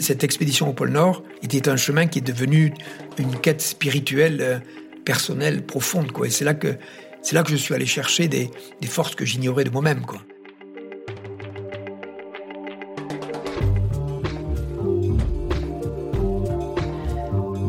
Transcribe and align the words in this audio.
Cette 0.00 0.22
expédition 0.22 0.68
au 0.68 0.72
pôle 0.72 0.90
Nord 0.90 1.24
était 1.42 1.68
un 1.68 1.76
chemin 1.76 2.06
qui 2.06 2.20
est 2.20 2.22
devenu 2.22 2.72
une 3.18 3.34
quête 3.40 3.60
spirituelle, 3.60 4.38
euh, 4.40 4.58
personnelle, 5.04 5.66
profonde. 5.66 6.12
C'est 6.30 6.44
là 6.44 6.54
que 6.54 6.76
c'est 7.20 7.34
là 7.34 7.42
que 7.42 7.50
je 7.50 7.56
suis 7.56 7.74
allé 7.74 7.84
chercher 7.84 8.28
des, 8.28 8.50
des 8.80 8.86
forces 8.86 9.16
que 9.16 9.24
j'ignorais 9.24 9.64
de 9.64 9.70
moi-même. 9.70 10.02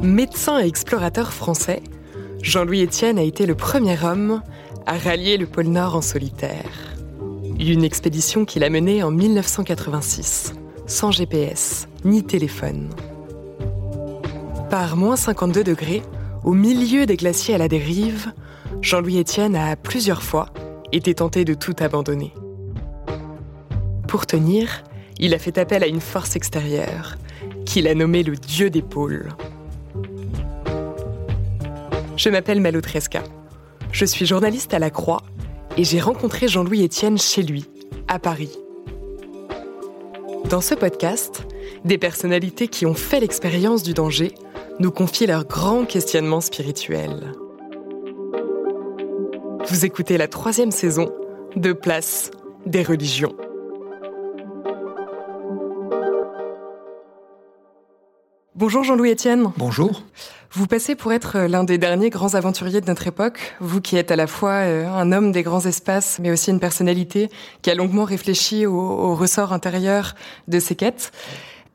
Médecin 0.04 0.59
et 0.59 0.68
explorateur 0.68 1.34
français, 1.34 1.82
Jean-Louis 2.44 2.84
Etienne 2.84 3.18
a 3.18 3.23
été 3.23 3.48
le 3.48 3.56
premier 3.56 3.98
homme 4.04 4.42
à 4.86 4.98
rallier 4.98 5.38
le 5.38 5.48
pôle 5.48 5.68
Nord 5.68 5.96
en 5.96 6.02
solitaire. 6.02 6.96
Une 7.59 7.84
expédition 7.84 8.46
qu'il 8.46 8.64
a 8.64 8.70
menée 8.70 9.04
en 9.04 9.12
1986, 9.12 10.53
sans 10.86 11.12
GPS 11.12 11.89
ni 12.05 12.23
téléphone. 12.23 12.89
Par 14.69 14.95
moins 14.95 15.16
52 15.16 15.64
degrés, 15.64 16.03
au 16.44 16.53
milieu 16.53 17.06
des 17.06 17.17
glaciers 17.17 17.56
à 17.56 17.58
la 17.58 17.67
dérive, 17.67 18.31
Jean-Louis 18.81 19.19
Etienne 19.19 19.56
a 19.56 19.75
plusieurs 19.75 20.23
fois 20.23 20.50
été 20.91 21.14
tenté 21.16 21.45
de 21.45 21.53
tout 21.53 21.75
abandonner. 21.80 22.33
Pour 24.08 24.25
tenir, 24.25 24.83
il 25.19 25.33
a 25.33 25.39
fait 25.39 25.58
appel 25.58 25.83
à 25.83 25.88
une 25.88 26.00
force 26.00 26.36
extérieure, 26.36 27.17
qu'il 27.66 27.88
a 27.88 27.94
nommée 27.94 28.23
le 28.23 28.36
dieu 28.36 28.69
des 28.69 28.81
pôles. 28.81 29.30
Je 32.16 32.30
m'appelle 32.30 32.61
Malo 32.61 32.81
Tresca. 32.81 33.23
Je 33.91 34.06
suis 34.06 34.25
journaliste 34.25 34.73
à 34.73 34.80
La 34.80 34.89
Croix 34.89 35.22
et 35.78 35.84
j'ai 35.84 36.00
rencontré 36.00 36.47
Jean-Louis 36.47 36.86
Etienne 36.86 37.17
chez 37.17 37.44
lui, 37.44 37.66
à 38.08 38.19
Paris. 38.19 38.52
Dans 40.50 40.61
ce 40.61 40.73
podcast, 40.73 41.45
des 41.85 41.97
personnalités 41.97 42.67
qui 42.67 42.85
ont 42.85 42.94
fait 42.94 43.19
l'expérience 43.19 43.83
du 43.83 43.94
danger 43.94 44.33
nous 44.80 44.91
confient 44.91 45.27
leurs 45.27 45.45
grands 45.45 45.85
questionnements 45.85 46.41
spirituels. 46.41 47.33
Vous 49.67 49.85
écoutez 49.85 50.17
la 50.17 50.27
troisième 50.27 50.72
saison 50.72 51.11
de 51.55 51.73
Place 51.73 52.31
des 52.66 52.83
religions. 52.83 53.35
Bonjour 58.55 58.83
Jean-Louis 58.83 59.11
Etienne. 59.11 59.52
Bonjour. 59.57 60.03
Vous 60.52 60.66
passez 60.66 60.95
pour 60.95 61.13
être 61.13 61.41
l'un 61.41 61.63
des 61.63 61.77
derniers 61.77 62.09
grands 62.09 62.33
aventuriers 62.33 62.81
de 62.81 62.88
notre 62.88 63.07
époque, 63.07 63.55
vous 63.59 63.80
qui 63.81 63.95
êtes 63.95 64.11
à 64.11 64.16
la 64.16 64.25
fois 64.25 64.63
euh, 64.63 64.88
un 64.89 65.11
homme 65.11 65.31
des 65.31 65.44
grands 65.44 65.66
espaces, 65.66 66.17
mais 66.19 66.31
aussi 66.31 66.50
une 66.50 66.59
personnalité 66.59 67.30
qui 67.61 67.69
a 67.69 67.75
longuement 67.75 68.03
réfléchi 68.03 68.66
au, 68.66 68.75
au 68.75 69.16
ressort 69.16 69.53
intérieur 69.53 70.16
de 70.47 70.59
ses 70.59 70.75
quêtes. 70.75 71.11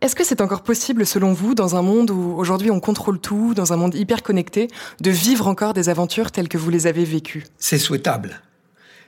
Est-ce 0.00 0.14
que 0.14 0.24
c'est 0.24 0.40
encore 0.40 0.62
possible, 0.62 1.06
selon 1.06 1.32
vous, 1.32 1.54
dans 1.54 1.76
un 1.76 1.82
monde 1.82 2.10
où 2.10 2.34
aujourd'hui 2.36 2.70
on 2.70 2.80
contrôle 2.80 3.18
tout, 3.18 3.54
dans 3.54 3.72
un 3.72 3.76
monde 3.76 3.94
hyper 3.94 4.22
connecté, 4.22 4.68
de 5.00 5.10
vivre 5.10 5.46
encore 5.46 5.72
des 5.72 5.88
aventures 5.88 6.30
telles 6.30 6.48
que 6.48 6.58
vous 6.58 6.68
les 6.68 6.86
avez 6.86 7.04
vécues? 7.04 7.44
C'est 7.58 7.78
souhaitable. 7.78 8.42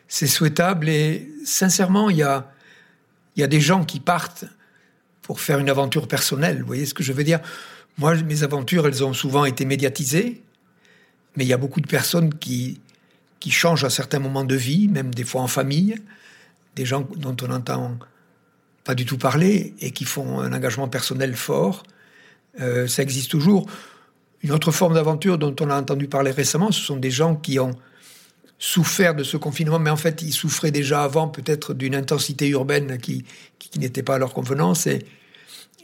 C'est 0.09 0.27
souhaitable 0.27 0.89
et 0.89 1.29
sincèrement, 1.45 2.09
il 2.09 2.17
y 2.19 2.23
a, 2.23 2.51
y 3.37 3.43
a 3.43 3.47
des 3.47 3.61
gens 3.61 3.85
qui 3.85 4.01
partent 4.01 4.47
pour 5.21 5.41
faire 5.41 5.59
une 5.59 5.69
aventure 5.69 6.09
personnelle. 6.09 6.61
Vous 6.61 6.67
voyez 6.67 6.87
ce 6.87 6.95
que 6.95 7.03
je 7.03 7.13
veux 7.13 7.25
dire? 7.25 7.41
Moi, 7.99 8.15
mes 8.23 8.43
aventures, 8.43 8.87
elles 8.87 9.05
ont 9.05 9.13
souvent 9.13 9.45
été 9.45 9.65
médiatisées, 9.65 10.43
mais 11.37 11.45
il 11.45 11.49
y 11.49 11.53
a 11.53 11.59
beaucoup 11.59 11.81
de 11.81 11.89
personnes 11.89 12.33
qui, 12.35 12.81
qui 13.41 13.51
changent 13.51 13.85
à 13.85 13.91
certains 13.91 14.19
moments 14.19 14.45
de 14.45 14.55
vie, 14.55 14.89
même 14.89 15.15
des 15.15 15.25
fois 15.25 15.43
en 15.43 15.47
famille, 15.49 15.97
des 16.75 16.87
gens 16.87 17.07
dont 17.17 17.37
on 17.43 17.49
n'entend 17.49 17.99
pas 18.87 18.95
du 18.95 19.05
tout 19.05 19.19
parler 19.19 19.75
et 19.81 19.91
qui 19.91 20.05
font 20.05 20.39
un 20.41 20.53
engagement 20.53 20.89
personnel 20.89 21.35
fort. 21.35 21.83
Euh, 22.61 22.87
ça 22.87 23.03
existe 23.03 23.33
toujours. 23.33 23.67
Une 24.43 24.53
autre 24.53 24.71
forme 24.71 24.95
d'aventure 24.95 25.39
dont 25.39 25.55
on 25.61 25.71
a 25.71 25.79
entendu 25.79 26.07
parler 26.07 26.31
récemment, 26.31 26.71
ce 26.71 26.81
sont 26.81 26.97
des 26.97 27.11
gens 27.11 27.35
qui 27.35 27.59
ont 27.59 27.73
souffert 28.59 29.15
de 29.17 29.25
ce 29.25 29.37
confinement, 29.37 29.81
mais 29.81 29.91
en 29.91 29.97
fait, 29.97 30.23
ils 30.23 30.33
souffraient 30.33 30.71
déjà 30.71 31.03
avant 31.03 31.29
peut-être 31.29 31.75
d'une 31.75 31.97
intensité 31.97 32.49
urbaine 32.49 32.99
qui, 32.99 33.25
qui, 33.59 33.79
n'était 33.81 34.05
pas 34.05 34.15
à 34.15 34.19
leur 34.19 34.33
convenance 34.33 34.87
et, 34.87 35.05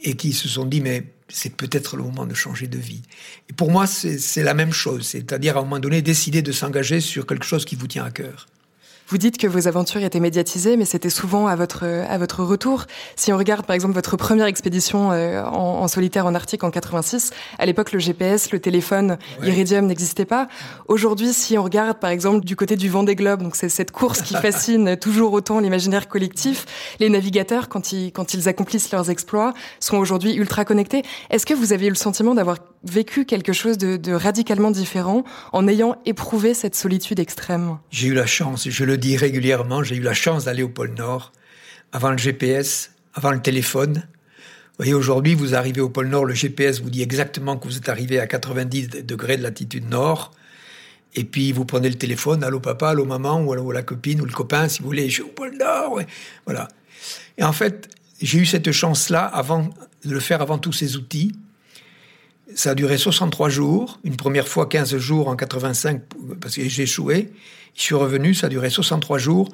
et 0.01 0.15
qui 0.15 0.31
se 0.31 0.47
sont 0.47 0.65
dit, 0.65 0.79
mais 0.79 1.03
c'est 1.27 1.55
peut-être 1.55 1.97
le 1.97 2.03
moment 2.03 2.25
de 2.25 2.33
changer 2.33 2.67
de 2.67 2.77
vie. 2.77 3.01
Et 3.49 3.53
pour 3.53 3.69
moi, 3.69 3.85
c'est 3.85 4.43
la 4.43 4.53
même 4.53 4.71
chose, 4.71 5.05
c'est-à-dire 5.05 5.57
à 5.57 5.59
un 5.59 5.63
moment 5.63 5.79
donné, 5.79 6.01
décider 6.01 6.41
de 6.41 6.53
s'engager 6.53 7.01
sur 7.01 7.27
quelque 7.27 7.45
chose 7.45 7.65
qui 7.65 7.75
vous 7.75 7.87
tient 7.87 8.05
à 8.05 8.11
cœur. 8.11 8.47
Vous 9.07 9.17
dites 9.17 9.37
que 9.37 9.47
vos 9.47 9.67
aventures 9.67 10.01
étaient 10.01 10.19
médiatisées, 10.19 10.77
mais 10.77 10.85
c'était 10.85 11.09
souvent 11.09 11.47
à 11.47 11.55
votre 11.55 11.83
à 11.83 12.17
votre 12.17 12.43
retour. 12.43 12.85
Si 13.15 13.33
on 13.33 13.37
regarde 13.37 13.65
par 13.65 13.73
exemple 13.73 13.93
votre 13.93 14.17
première 14.17 14.45
expédition 14.45 15.11
euh, 15.11 15.43
en, 15.43 15.81
en, 15.81 15.87
solitaire 15.87 16.25
en 16.25 16.33
Arctique 16.33 16.63
en 16.63 16.71
86, 16.71 17.31
à 17.59 17.65
l'époque 17.65 17.91
le 17.91 17.99
GPS, 17.99 18.51
le 18.51 18.59
téléphone, 18.59 19.17
ouais. 19.41 19.49
Iridium 19.49 19.85
n'existait 19.85 20.25
pas. 20.25 20.47
Aujourd'hui, 20.87 21.33
si 21.33 21.57
on 21.57 21.63
regarde 21.63 21.99
par 21.99 22.09
exemple 22.09 22.45
du 22.45 22.55
côté 22.55 22.75
du 22.75 22.89
Vendée 22.89 23.15
Globe, 23.15 23.43
donc 23.43 23.55
c'est 23.55 23.69
cette 23.69 23.91
course 23.91 24.21
qui 24.21 24.33
fascine 24.41 24.97
toujours 24.97 25.33
autant 25.33 25.59
l'imaginaire 25.59 26.07
collectif, 26.07 26.65
les 26.99 27.09
navigateurs 27.09 27.69
quand 27.69 27.91
ils 27.91 28.11
quand 28.11 28.33
ils 28.33 28.47
accomplissent 28.47 28.91
leurs 28.91 29.09
exploits 29.09 29.53
sont 29.79 29.97
aujourd'hui 29.97 30.33
ultra 30.33 30.65
connectés. 30.65 31.03
Est-ce 31.29 31.45
que 31.45 31.53
vous 31.53 31.73
avez 31.73 31.87
eu 31.87 31.89
le 31.89 31.95
sentiment 31.95 32.35
d'avoir 32.35 32.57
vécu 32.83 33.25
quelque 33.25 33.53
chose 33.53 33.77
de, 33.77 34.13
radicalement 34.13 34.71
différent 34.71 35.23
en 35.51 35.67
ayant 35.67 35.95
éprouvé 36.05 36.53
cette 36.53 36.75
solitude 36.75 37.19
extrême 37.19 37.77
J'ai 37.91 38.07
eu 38.07 38.13
la 38.13 38.25
chance, 38.25 38.67
je 38.69 38.83
le 38.83 38.97
dis 38.97 39.17
régulièrement, 39.17 39.83
j'ai 39.83 39.95
eu 39.95 40.01
la 40.01 40.13
chance 40.13 40.45
d'aller 40.45 40.63
au 40.63 40.69
pôle 40.69 40.93
Nord, 40.95 41.31
avant 41.91 42.11
le 42.11 42.17
GPS, 42.17 42.91
avant 43.13 43.31
le 43.31 43.41
téléphone. 43.41 43.93
Vous 43.95 44.77
voyez, 44.77 44.93
aujourd'hui, 44.93 45.35
vous 45.35 45.55
arrivez 45.55 45.81
au 45.81 45.89
pôle 45.89 46.07
Nord, 46.07 46.25
le 46.25 46.33
GPS 46.33 46.81
vous 46.81 46.89
dit 46.89 47.01
exactement 47.01 47.57
que 47.57 47.67
vous 47.67 47.77
êtes 47.77 47.89
arrivé 47.89 48.19
à 48.19 48.27
90 48.27 48.89
degrés 49.05 49.37
de 49.37 49.43
latitude 49.43 49.89
nord. 49.89 50.31
Et 51.15 51.23
puis, 51.23 51.51
vous 51.51 51.63
prenez 51.63 51.89
le 51.89 51.95
téléphone, 51.95 52.43
allô 52.43 52.59
papa, 52.59 52.89
allô 52.89 53.05
maman, 53.05 53.39
ou 53.41 53.53
allô 53.53 53.71
la 53.71 53.83
copine, 53.83 54.19
ou 54.19 54.25
le 54.25 54.33
copain, 54.33 54.67
si 54.67 54.81
vous 54.81 54.87
voulez, 54.87 55.09
je 55.09 55.13
suis 55.13 55.23
au 55.23 55.27
pôle 55.27 55.55
Nord. 55.57 55.93
Ouais. 55.93 56.07
Voilà. 56.45 56.67
Et 57.37 57.43
en 57.43 57.53
fait, 57.53 57.87
j'ai 58.21 58.39
eu 58.39 58.45
cette 58.45 58.71
chance-là 58.71 59.23
avant 59.25 59.69
de 60.05 60.11
le 60.11 60.19
faire 60.19 60.41
avant 60.41 60.57
tous 60.57 60.73
ces 60.73 60.95
outils. 60.95 61.33
Ça 62.55 62.71
a 62.71 62.75
duré 62.75 62.97
63 62.97 63.49
jours, 63.49 63.99
une 64.03 64.17
première 64.17 64.47
fois 64.47 64.67
15 64.67 64.97
jours 64.97 65.27
en 65.27 65.35
85 65.35 66.01
parce 66.41 66.55
que 66.55 66.67
j'ai 66.67 66.83
échoué. 66.83 67.31
Je 67.75 67.81
suis 67.81 67.95
revenu, 67.95 68.33
ça 68.33 68.47
a 68.47 68.49
duré 68.49 68.69
63 68.69 69.17
jours 69.17 69.49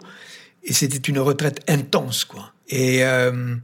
et 0.64 0.74
c'était 0.74 0.98
une 0.98 1.20
retraite 1.20 1.62
intense 1.68 2.26
quoi. 2.26 2.52
Et 2.68 3.04
euh, 3.06 3.56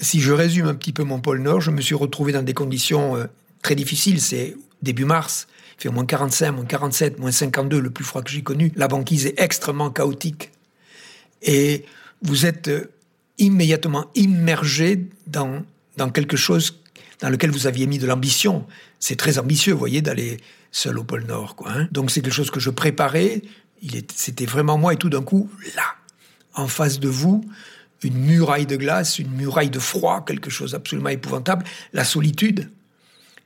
si 0.00 0.20
je 0.20 0.32
résume 0.32 0.66
un 0.66 0.74
petit 0.74 0.92
peu 0.92 1.04
mon 1.04 1.20
pôle 1.20 1.40
Nord, 1.40 1.60
je 1.60 1.70
me 1.70 1.80
suis 1.80 1.94
retrouvé 1.94 2.32
dans 2.32 2.42
des 2.42 2.54
conditions 2.54 3.16
euh, 3.16 3.26
très 3.62 3.74
difficiles. 3.74 4.20
C'est 4.20 4.56
début 4.82 5.04
mars, 5.04 5.46
il 5.78 5.82
fait 5.82 5.88
moins 5.90 6.06
45, 6.06 6.52
moins 6.52 6.64
47, 6.64 7.18
moins 7.18 7.32
52, 7.32 7.78
le 7.78 7.90
plus 7.90 8.04
froid 8.04 8.22
que 8.22 8.30
j'ai 8.30 8.42
connu. 8.42 8.72
La 8.76 8.88
banquise 8.88 9.26
est 9.26 9.38
extrêmement 9.38 9.90
chaotique 9.90 10.50
et 11.42 11.84
vous 12.22 12.46
êtes 12.46 12.68
euh, 12.68 12.90
immédiatement 13.38 14.06
immergé 14.14 15.06
dans 15.26 15.62
dans 15.96 16.10
quelque 16.10 16.36
chose 16.36 16.79
dans 17.20 17.28
lequel 17.28 17.50
vous 17.50 17.66
aviez 17.66 17.86
mis 17.86 17.98
de 17.98 18.06
l'ambition. 18.06 18.66
C'est 18.98 19.16
très 19.16 19.38
ambitieux, 19.38 19.72
vous 19.72 19.78
voyez, 19.78 20.02
d'aller 20.02 20.38
seul 20.72 20.98
au 20.98 21.04
pôle 21.04 21.24
Nord. 21.24 21.56
Quoi, 21.56 21.70
hein. 21.72 21.88
Donc 21.92 22.10
c'est 22.10 22.20
quelque 22.20 22.32
chose 22.32 22.50
que 22.50 22.60
je 22.60 22.70
préparais. 22.70 23.42
C'était 24.14 24.46
vraiment 24.46 24.78
moi, 24.78 24.94
et 24.94 24.96
tout 24.96 25.10
d'un 25.10 25.22
coup, 25.22 25.50
là, 25.76 25.82
en 26.54 26.68
face 26.68 27.00
de 27.00 27.08
vous, 27.08 27.44
une 28.02 28.18
muraille 28.18 28.66
de 28.66 28.76
glace, 28.76 29.18
une 29.18 29.30
muraille 29.30 29.70
de 29.70 29.78
froid, 29.78 30.24
quelque 30.24 30.50
chose 30.50 30.74
absolument 30.74 31.10
épouvantable. 31.10 31.64
La 31.92 32.04
solitude. 32.04 32.70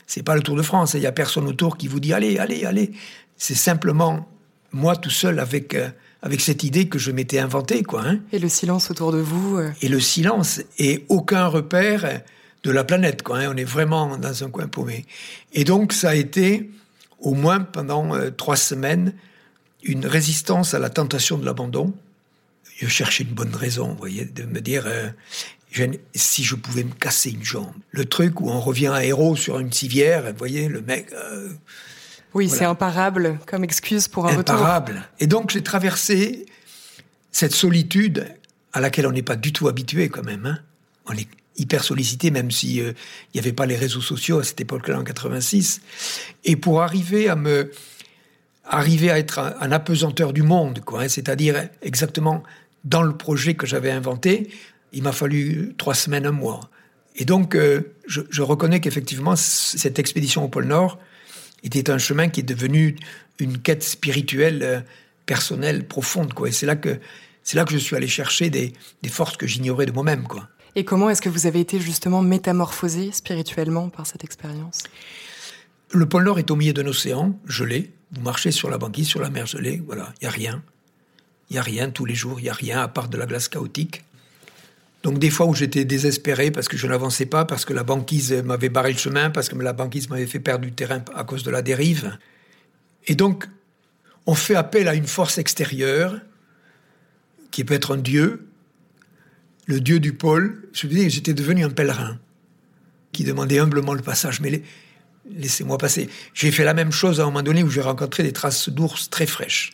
C'est 0.07 0.23
pas 0.23 0.37
le 0.37 0.43
Tour 0.43 0.57
de 0.57 0.63
France. 0.63 0.95
Il 0.95 1.01
y 1.01 1.07
a 1.07 1.13
personne 1.13 1.47
autour 1.47 1.77
qui 1.77 1.89
vous 1.89 1.99
dit 1.99 2.13
allez, 2.13 2.39
allez, 2.39 2.65
allez. 2.65 2.93
C'est 3.37 3.55
simplement 3.55 4.29
moi 4.73 4.97
tout 4.97 5.11
seul 5.11 5.39
avec 5.39 5.75
euh, 5.75 5.89
avec 6.25 6.41
cette 6.41 6.63
idée 6.63 6.89
que 6.89 6.99
je 6.99 7.11
m'étais 7.11 7.39
inventée, 7.39 7.83
quoi. 7.83 8.03
Hein. 8.07 8.21
Et 8.33 8.39
le 8.39 8.49
silence 8.49 8.91
autour 8.91 9.13
de 9.13 9.19
vous. 9.19 9.59
Euh... 9.59 9.71
Et 9.83 9.89
le 9.89 10.01
silence 10.01 10.63
et 10.79 11.05
aucun 11.09 11.47
repère 11.47 12.23
de 12.65 12.71
la 12.71 12.83
planète, 12.83 13.23
quoi. 13.23 13.39
Hein. 13.39 13.53
On 13.53 13.57
est 13.57 13.65
vraiment 13.65 14.17
dans 14.17 14.45
un 14.45 14.51
coin 14.51 14.67
paumé. 14.67 15.05
Et 15.53 15.65
donc, 15.65 15.93
ça 15.93 16.11
a 16.11 16.15
été, 16.15 16.71
au 17.21 17.35
moins 17.35 17.61
pendant 17.61 18.15
euh, 18.15 18.31
trois 18.31 18.57
semaines, 18.57 19.15
une 19.83 20.07
résistance 20.07 20.75
à 20.75 20.79
la 20.79 20.89
tentation 20.89 21.39
de 21.39 21.45
l'abandon. 21.45 21.95
Je 22.79 22.89
cherchais 22.89 23.23
une 23.25 23.35
bonne 23.35 23.55
raison, 23.55 23.89
vous 23.91 23.99
voyez, 23.99 24.25
de 24.25 24.45
me 24.45 24.61
dire 24.61 24.85
euh, 24.87 25.11
si 26.15 26.43
je 26.43 26.55
pouvais 26.55 26.85
me 26.85 26.93
casser 26.93 27.31
une 27.31 27.45
jambe. 27.45 27.73
Le 27.91 28.07
truc 28.07 28.41
où 28.41 28.49
on 28.49 28.61
revient 28.61 28.89
à 28.89 29.05
héros 29.05 29.37
sur 29.37 29.61
une 29.61 29.73
civière, 29.73 30.25
vous 30.25 30.39
voyez, 30.39 30.69
le 30.69 30.81
mec. 30.81 31.13
Euh, 31.13 31.51
oui, 32.33 32.49
c'est 32.49 32.65
imparable 32.65 33.39
comme 33.47 33.63
excuse 33.63 34.09
pour 34.09 34.27
un 34.27 34.39
imparable. 34.39 34.93
retour. 34.93 35.09
Et 35.21 35.29
donc 35.29 35.51
j'ai 35.51 35.63
traversé 35.63 36.47
cette 37.31 37.53
solitude 37.53 38.27
à 38.73 38.81
laquelle 38.81 39.07
on 39.07 39.13
n'est 39.13 39.23
pas 39.23 39.37
du 39.37 39.53
tout 39.53 39.69
habitué 39.69 40.09
quand 40.09 40.25
même. 40.25 40.47
Hein. 40.47 40.59
On 41.07 41.13
est 41.13 41.29
hyper 41.57 41.85
sollicité, 41.85 42.31
même 42.31 42.51
si 42.51 42.81
euh, 42.81 42.93
il 43.33 43.41
n'y 43.41 43.41
avait 43.41 43.53
pas 43.53 43.67
les 43.67 43.77
réseaux 43.77 44.01
sociaux 44.01 44.39
à 44.39 44.45
cette 44.45 44.61
époque-là 44.61 44.99
en 44.99 45.05
86. 45.05 45.81
Et 46.45 46.57
pour 46.57 46.83
arriver 46.83 47.29
à 47.29 47.37
me 47.37 47.71
arriver 48.67 49.11
à 49.11 49.19
être 49.19 49.39
un, 49.39 49.73
apesanteur 49.73 50.33
du 50.33 50.43
monde, 50.43 50.81
quoi, 50.81 51.03
hein, 51.03 51.09
c'est-à-dire 51.09 51.69
exactement 51.83 52.43
dans 52.85 53.03
le 53.03 53.15
projet 53.15 53.55
que 53.55 53.67
j'avais 53.67 53.91
inventé, 53.91 54.49
il 54.93 55.03
m'a 55.03 55.13
fallu 55.13 55.75
trois 55.77 55.95
semaines, 55.95 56.25
un 56.25 56.33
mois. 56.33 56.61
Et 57.17 57.27
donc, 57.27 57.55
euh, 57.55 57.95
je, 58.07 58.23
je, 58.31 58.41
reconnais 58.41 58.81
qu'effectivement, 58.81 59.37
cette 59.37 59.99
expédition 59.99 60.45
au 60.45 60.49
pôle 60.49 60.65
Nord 60.65 60.99
était 61.63 61.91
un 61.91 61.99
chemin 61.99 62.29
qui 62.29 62.41
est 62.41 62.45
devenu 62.45 62.97
une 63.39 63.59
quête 63.59 63.83
spirituelle, 63.83 64.63
euh, 64.63 64.81
personnelle, 65.27 65.87
profonde, 65.87 66.33
quoi. 66.33 66.49
Et 66.49 66.53
c'est 66.53 66.67
là 66.67 66.77
que 66.77 66.99
c'est 67.43 67.57
là 67.57 67.65
que 67.65 67.73
je 67.73 67.79
suis 67.79 67.95
allé 67.95 68.09
chercher 68.09 68.49
des, 68.49 68.73
des 69.03 69.09
forces 69.11 69.37
que 69.37 69.47
j'ignorais 69.47 69.87
de 69.87 69.93
moi-même, 69.93 70.27
quoi. 70.27 70.49
Et 70.77 70.85
comment 70.85 71.09
est-ce 71.09 71.23
que 71.23 71.29
vous 71.29 71.47
avez 71.47 71.61
été 71.61 71.81
justement 71.81 72.21
métamorphosé 72.21 73.13
spirituellement 73.13 73.89
par 73.89 74.07
cette 74.07 74.25
expérience? 74.25 74.83
Le 75.93 76.07
pôle 76.07 76.25
Nord 76.25 76.39
est 76.39 76.51
au 76.51 76.57
milieu 76.57 76.73
d'un 76.73 76.87
océan 76.87 77.39
gelé. 77.47 77.93
Vous 78.13 78.23
marchez 78.23 78.51
sur 78.51 78.71
la 78.71 78.79
banquise, 78.79 79.07
sur 79.07 79.21
la 79.21 79.31
mer 79.31 79.47
gelée. 79.47 79.83
Voilà, 79.87 80.13
il 80.21 80.25
y 80.25 80.27
a 80.27 80.31
rien. 80.31 80.63
Il 81.51 81.57
y 81.57 81.59
a 81.59 81.63
rien 81.63 81.91
tous 81.91 82.05
les 82.05 82.15
jours. 82.15 82.41
Il 82.41 82.47
y 82.47 82.49
a 82.49 82.55
rien 82.55 82.81
à 82.81 82.89
part 82.89 83.09
de 83.09 83.17
la 83.17 83.27
glace 83.27 83.49
chaotique. 83.49 84.05
Donc 85.05 85.19
des 85.19 85.31
fois 85.31 85.47
où 85.47 85.55
j'étais 85.55 85.85
désespéré 85.85 86.51
parce 86.51 86.67
que 86.67 86.77
je 86.77 86.87
n'avançais 86.87 87.27
pas, 87.27 87.45
parce 87.45 87.65
que 87.65 87.75
la 87.75 87.85
banquise 87.85 88.33
m'avait 88.33 88.71
barré 88.71 88.91
le 88.91 88.99
chemin, 88.99 89.31
parce 89.31 89.49
que 89.49 89.57
la 89.57 89.75
banquise 89.75 90.09
m'avait 90.09 90.27
fait 90.27 90.41
perdre 90.41 90.65
du 90.65 90.73
terrain 90.73 91.05
à 91.15 91.25
cause 91.25 91.45
de 91.45 91.51
la 91.51 91.63
dérive. 91.63 92.17
Et 93.07 93.15
donc, 93.15 93.47
on 94.27 94.35
fait 94.35 94.55
appel 94.55 94.89
à 94.89 94.95
une 94.95 95.07
force 95.07 95.37
extérieure, 95.37 96.19
qui 97.51 97.65
peut 97.65 97.75
être 97.75 97.95
un 97.95 97.99
dieu, 97.99 98.49
le 99.67 99.81
dieu 99.81 100.01
du 100.01 100.13
pôle. 100.13 100.69
Je 100.73 100.87
me 100.87 100.93
disais 100.93 101.11
j'étais 101.11 101.35
devenu 101.35 101.65
un 101.65 101.71
pèlerin, 101.71 102.19
qui 103.13 103.25
demandait 103.25 103.59
humblement 103.59 103.95
le 103.95 104.03
passage. 104.03 104.41
Mais 104.41 104.63
laissez-moi 105.31 105.79
passer. 105.79 106.09
J'ai 106.35 106.51
fait 106.51 106.65
la 106.65 106.75
même 106.75 106.93
chose 106.93 107.21
à 107.21 107.25
un 107.25 107.27
moment 107.27 107.43
donné 107.43 107.63
où 107.63 107.71
j'ai 107.71 107.81
rencontré 107.81 108.23
des 108.23 108.33
traces 108.33 108.69
d'ours 108.69 109.11
très 109.11 109.27
fraîches. 109.27 109.73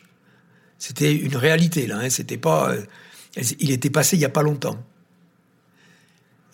C'était 0.78 1.14
une 1.14 1.36
réalité, 1.36 1.86
là. 1.86 1.98
Hein. 1.98 2.10
C'était 2.10 2.38
pas... 2.38 2.72
Euh, 2.72 2.82
il 3.58 3.70
était 3.70 3.90
passé 3.90 4.16
il 4.16 4.20
n'y 4.20 4.24
a 4.24 4.30
pas 4.30 4.42
longtemps. 4.42 4.82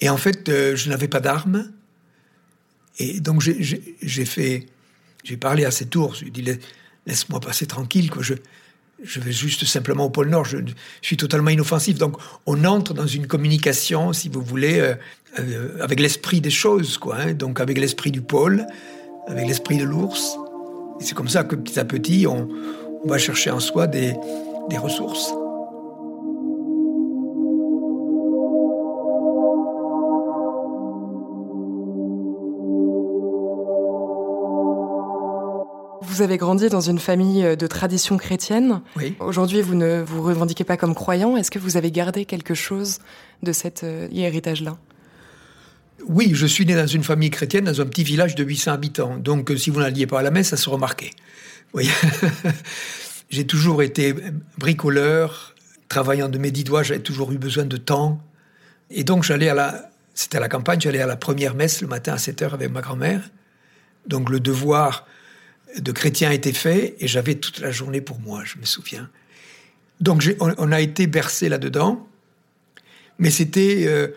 Et 0.00 0.08
en 0.08 0.16
fait, 0.16 0.48
euh, 0.48 0.76
je 0.76 0.90
n'avais 0.90 1.08
pas 1.08 1.20
d'armes. 1.20 1.70
Et 2.98 3.20
donc, 3.20 3.40
j'ai 3.40 4.24
fait. 4.24 4.66
J'ai 5.24 5.36
parlé 5.36 5.64
à 5.64 5.70
cet 5.70 5.94
ours. 5.96 6.18
Je 6.18 6.24
lui 6.24 6.28
ai 6.28 6.32
dit 6.32 6.60
Laisse-moi 7.06 7.40
passer 7.40 7.66
tranquille, 7.66 8.10
quoi. 8.10 8.22
Je 9.02 9.20
vais 9.20 9.32
juste 9.32 9.64
simplement 9.64 10.06
au 10.06 10.10
pôle 10.10 10.28
Nord. 10.28 10.44
Je, 10.44 10.58
suis 11.02 11.16
totalement 11.16 11.50
inoffensif. 11.50 11.98
Donc, 11.98 12.16
on 12.46 12.64
entre 12.64 12.94
dans 12.94 13.06
une 13.06 13.26
communication, 13.26 14.12
si 14.12 14.28
vous 14.28 14.43
voulez, 14.43 14.81
euh, 14.81 14.94
euh, 15.38 15.82
avec 15.82 16.00
l'esprit 16.00 16.40
des 16.40 16.50
choses, 16.50 16.98
quoi. 16.98 17.16
Hein. 17.16 17.34
donc, 17.34 17.60
avec 17.60 17.78
l'esprit 17.78 18.10
du 18.10 18.22
pôle, 18.22 18.66
avec 19.28 19.46
l'esprit 19.46 19.78
de 19.78 19.84
l'ours. 19.84 20.37
Et 21.00 21.04
c'est 21.04 21.14
comme 21.14 21.28
ça 21.28 21.44
que 21.44 21.56
petit 21.56 21.78
à 21.78 21.84
petit, 21.84 22.26
on, 22.26 22.48
va 23.04 23.19
chercher 23.19 23.50
en 23.50 23.60
soi 23.60 23.87
des 23.87 24.14
ressources. 24.78 25.32
Vous 36.06 36.22
avez 36.22 36.36
grandi 36.36 36.68
dans 36.68 36.80
une 36.80 37.00
famille 37.00 37.44
euh, 37.44 37.56
de 37.56 37.66
tradition 37.66 38.16
chrétienne. 38.16 38.80
Oui. 38.96 39.16
Aujourd'hui, 39.18 39.60
vous 39.60 39.74
ne 39.74 40.02
vous 40.02 40.22
revendiquez 40.22 40.62
pas 40.62 40.76
comme 40.76 40.94
croyant. 40.94 41.36
Est-ce 41.36 41.50
que 41.50 41.58
vous 41.58 41.76
avez 41.76 41.90
gardé 41.90 42.24
quelque 42.24 42.54
chose 42.54 43.00
de 43.42 43.52
cet 43.52 43.82
euh, 43.82 44.06
héritage-là? 44.12 44.78
Oui, 46.06 46.30
je 46.34 46.46
suis 46.46 46.64
né 46.64 46.76
dans 46.76 46.86
une 46.86 47.02
famille 47.02 47.30
chrétienne, 47.30 47.64
dans 47.64 47.80
un 47.80 47.86
petit 47.86 48.04
village 48.04 48.36
de 48.36 48.44
800 48.44 48.72
habitants. 48.72 49.16
Donc, 49.16 49.50
euh, 49.50 49.56
si 49.56 49.70
vous 49.70 49.80
n'alliez 49.80 50.06
pas 50.06 50.20
à 50.20 50.22
la 50.22 50.30
messe, 50.30 50.48
ça 50.48 50.56
se 50.56 50.70
remarquait. 50.70 51.10
Oui. 51.74 51.90
J'ai 53.30 53.44
toujours 53.44 53.82
été 53.82 54.14
bricoleur, 54.58 55.56
travaillant 55.88 56.28
de 56.28 56.38
mes 56.38 56.52
dix 56.52 56.62
doigts, 56.62 56.84
j'avais 56.84 57.00
toujours 57.00 57.32
eu 57.32 57.38
besoin 57.38 57.64
de 57.64 57.76
temps. 57.76 58.20
Et 58.90 59.02
donc, 59.02 59.24
j'allais 59.24 59.48
à 59.48 59.54
la, 59.54 59.90
c'était 60.14 60.36
à 60.36 60.40
la 60.40 60.48
campagne, 60.48 60.80
j'allais 60.80 61.00
à 61.00 61.06
la 61.08 61.16
première 61.16 61.56
messe 61.56 61.80
le 61.80 61.88
matin 61.88 62.12
à 62.12 62.18
7 62.18 62.42
heures 62.42 62.54
avec 62.54 62.70
ma 62.70 62.82
grand-mère. 62.82 63.28
Donc, 64.06 64.30
le 64.30 64.38
devoir 64.38 65.06
de 65.78 65.92
chrétien 65.92 66.30
était 66.30 66.52
fait 66.52 66.96
et 67.00 67.08
j'avais 67.08 67.34
toute 67.34 67.60
la 67.60 67.70
journée 67.70 68.00
pour 68.00 68.20
moi, 68.20 68.42
je 68.44 68.58
me 68.58 68.64
souviens. 68.64 69.10
Donc 70.00 70.22
on, 70.40 70.72
a 70.72 70.80
été 70.80 71.06
bercé 71.06 71.48
là-dedans, 71.48 72.06
mais 73.18 73.30
c'était, 73.30 73.84
euh, 73.86 74.08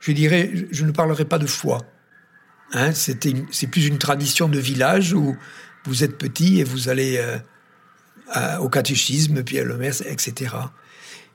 je 0.00 0.12
dirais, 0.12 0.50
je 0.70 0.84
ne 0.84 0.90
parlerai 0.90 1.24
pas 1.24 1.38
de 1.38 1.46
foi. 1.46 1.80
Hein, 2.72 2.92
c'est 2.92 3.66
plus 3.68 3.86
une 3.86 3.98
tradition 3.98 4.48
de 4.48 4.58
village 4.58 5.14
où 5.14 5.36
vous 5.84 6.04
êtes 6.04 6.18
petit 6.18 6.60
et 6.60 6.64
vous 6.64 6.88
allez 6.88 7.18
euh, 8.36 8.58
au 8.58 8.68
catéchisme, 8.68 9.42
puis 9.42 9.58
à 9.58 9.64
messe, 9.64 10.02
etc. 10.06 10.54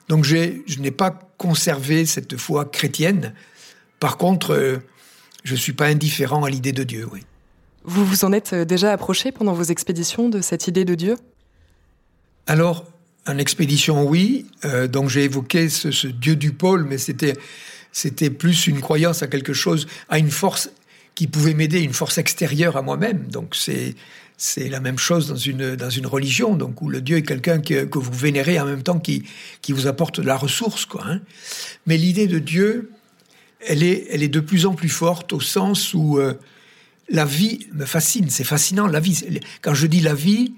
Donc 0.10 0.26
je 0.26 0.80
n'ai 0.80 0.92
pas 0.92 1.12
conservé 1.38 2.06
cette 2.06 2.38
foi 2.38 2.66
chrétienne. 2.66 3.34
Par 4.00 4.18
contre, 4.18 4.54
euh, 4.54 4.78
je 5.44 5.56
suis 5.56 5.74
pas 5.74 5.88
indifférent 5.88 6.44
à 6.44 6.50
l'idée 6.50 6.74
de 6.74 6.84
Dieu, 6.84 7.08
oui. 7.12 7.22
Vous 7.84 8.06
vous 8.06 8.26
en 8.26 8.32
êtes 8.32 8.54
euh, 8.54 8.66
déjà 8.66 8.92
approché 8.92 9.32
pendant 9.32 9.54
vos 9.54 9.64
expéditions 9.64 10.30
de 10.30 10.42
cette 10.42 10.68
idée 10.68 10.86
de 10.86 10.96
Dieu? 10.96 11.16
Alors, 12.48 12.86
en 13.28 13.38
expédition, 13.38 14.08
oui. 14.08 14.46
Euh, 14.66 14.88
donc 14.88 15.10
j'ai 15.10 15.24
évoqué 15.24 15.70
ce, 15.70 16.08
Dieu 16.08 16.36
du 16.36 16.52
pôle, 16.52 16.86
mais 16.86 16.98
c'était 16.98 17.34
c'était 17.92 18.32
plus 18.32 18.68
une 18.68 18.82
croyance 18.82 19.22
à 19.22 19.28
quelque 19.28 19.54
chose, 19.54 19.88
à 20.10 20.18
une 20.18 20.32
force 20.32 20.72
qui 21.14 21.28
pouvait 21.28 21.54
m'aider, 21.54 21.82
une 21.82 21.94
force 21.94 22.18
extérieure 22.18 22.76
à 22.76 22.82
moi-même. 22.82 23.28
Donc 23.28 23.56
c'est 23.56 23.96
c'est 24.36 24.68
la 24.68 24.80
même 24.80 24.98
chose 24.98 25.28
dans 25.28 25.36
une 25.36 25.76
dans 25.76 25.90
une 25.90 26.08
religion, 26.08 26.56
donc 26.56 26.82
où 26.82 26.90
le 26.90 27.02
Dieu 27.02 27.18
est 27.18 27.24
quelqu'un 27.24 27.60
que, 27.60 27.86
que, 27.86 28.00
vous 28.00 28.12
vénérez 28.12 28.60
en 28.60 28.66
même 28.66 28.84
temps 28.84 29.00
qui 29.00 29.24
qui 29.62 29.72
vous 29.74 29.88
apporte 29.88 30.20
de 30.20 30.26
la 30.26 30.36
ressource, 30.36 30.86
quoi. 30.86 31.04
Hein. 31.06 31.22
Mais 31.86 31.98
l'idée 31.98 32.28
de 32.28 32.40
Dieu, 32.40 32.92
elle 33.66 33.84
est 33.84 34.08
elle 34.10 34.24
est 34.24 34.30
de 34.30 34.40
plus 34.40 34.66
en 34.66 34.74
plus 34.74 34.90
forte 34.90 35.34
au 35.34 35.40
sens 35.40 35.94
où 35.94 36.18
euh, 36.18 36.34
la 37.10 37.26
vie 37.26 37.68
me 37.74 37.86
fascine, 37.86 38.30
c'est 38.30 38.44
fascinant, 38.44 38.88
la 38.88 39.00
vie. 39.00 39.40
Quand 39.62 39.74
je 39.74 39.88
dis 39.88 40.00
la 40.00 40.14
vie, 40.14 40.54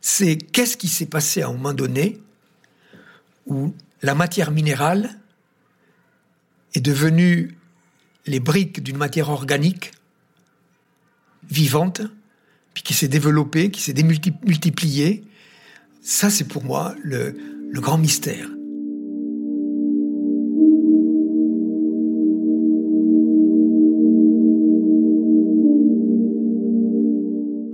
c'est 0.00 0.36
qu'est-ce 0.36 0.76
qui 0.76 0.88
s'est 0.88 1.06
passé 1.06 1.42
à 1.42 1.48
un 1.48 1.52
moment 1.52 1.72
donné 1.72 2.18
où 3.46 3.74
la 4.02 4.14
matière 4.14 4.50
minérale 4.50 5.18
est 6.74 6.80
devenue 6.80 7.56
les 8.26 8.40
briques 8.40 8.82
d'une 8.82 8.96
matière 8.96 9.30
organique 9.30 9.92
vivante, 11.50 12.02
puis 12.72 12.82
qui 12.82 12.94
s'est 12.94 13.08
développée, 13.08 13.70
qui 13.70 13.80
s'est 13.80 13.92
démultipliée. 13.92 15.24
Ça, 16.02 16.30
c'est 16.30 16.44
pour 16.44 16.64
moi 16.64 16.94
le 17.02 17.34
grand 17.74 17.98
mystère. 17.98 18.48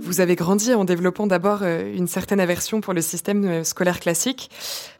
Vous 0.09 0.21
avez 0.21 0.35
grandi 0.35 0.73
en 0.73 0.85
développant 0.85 1.27
d'abord 1.27 1.59
euh, 1.61 1.95
une 1.95 2.07
certaine 2.07 2.39
aversion 2.39 2.81
pour 2.81 2.95
le 2.95 3.01
système 3.01 3.45
euh, 3.45 3.63
scolaire 3.63 3.99
classique. 3.99 4.49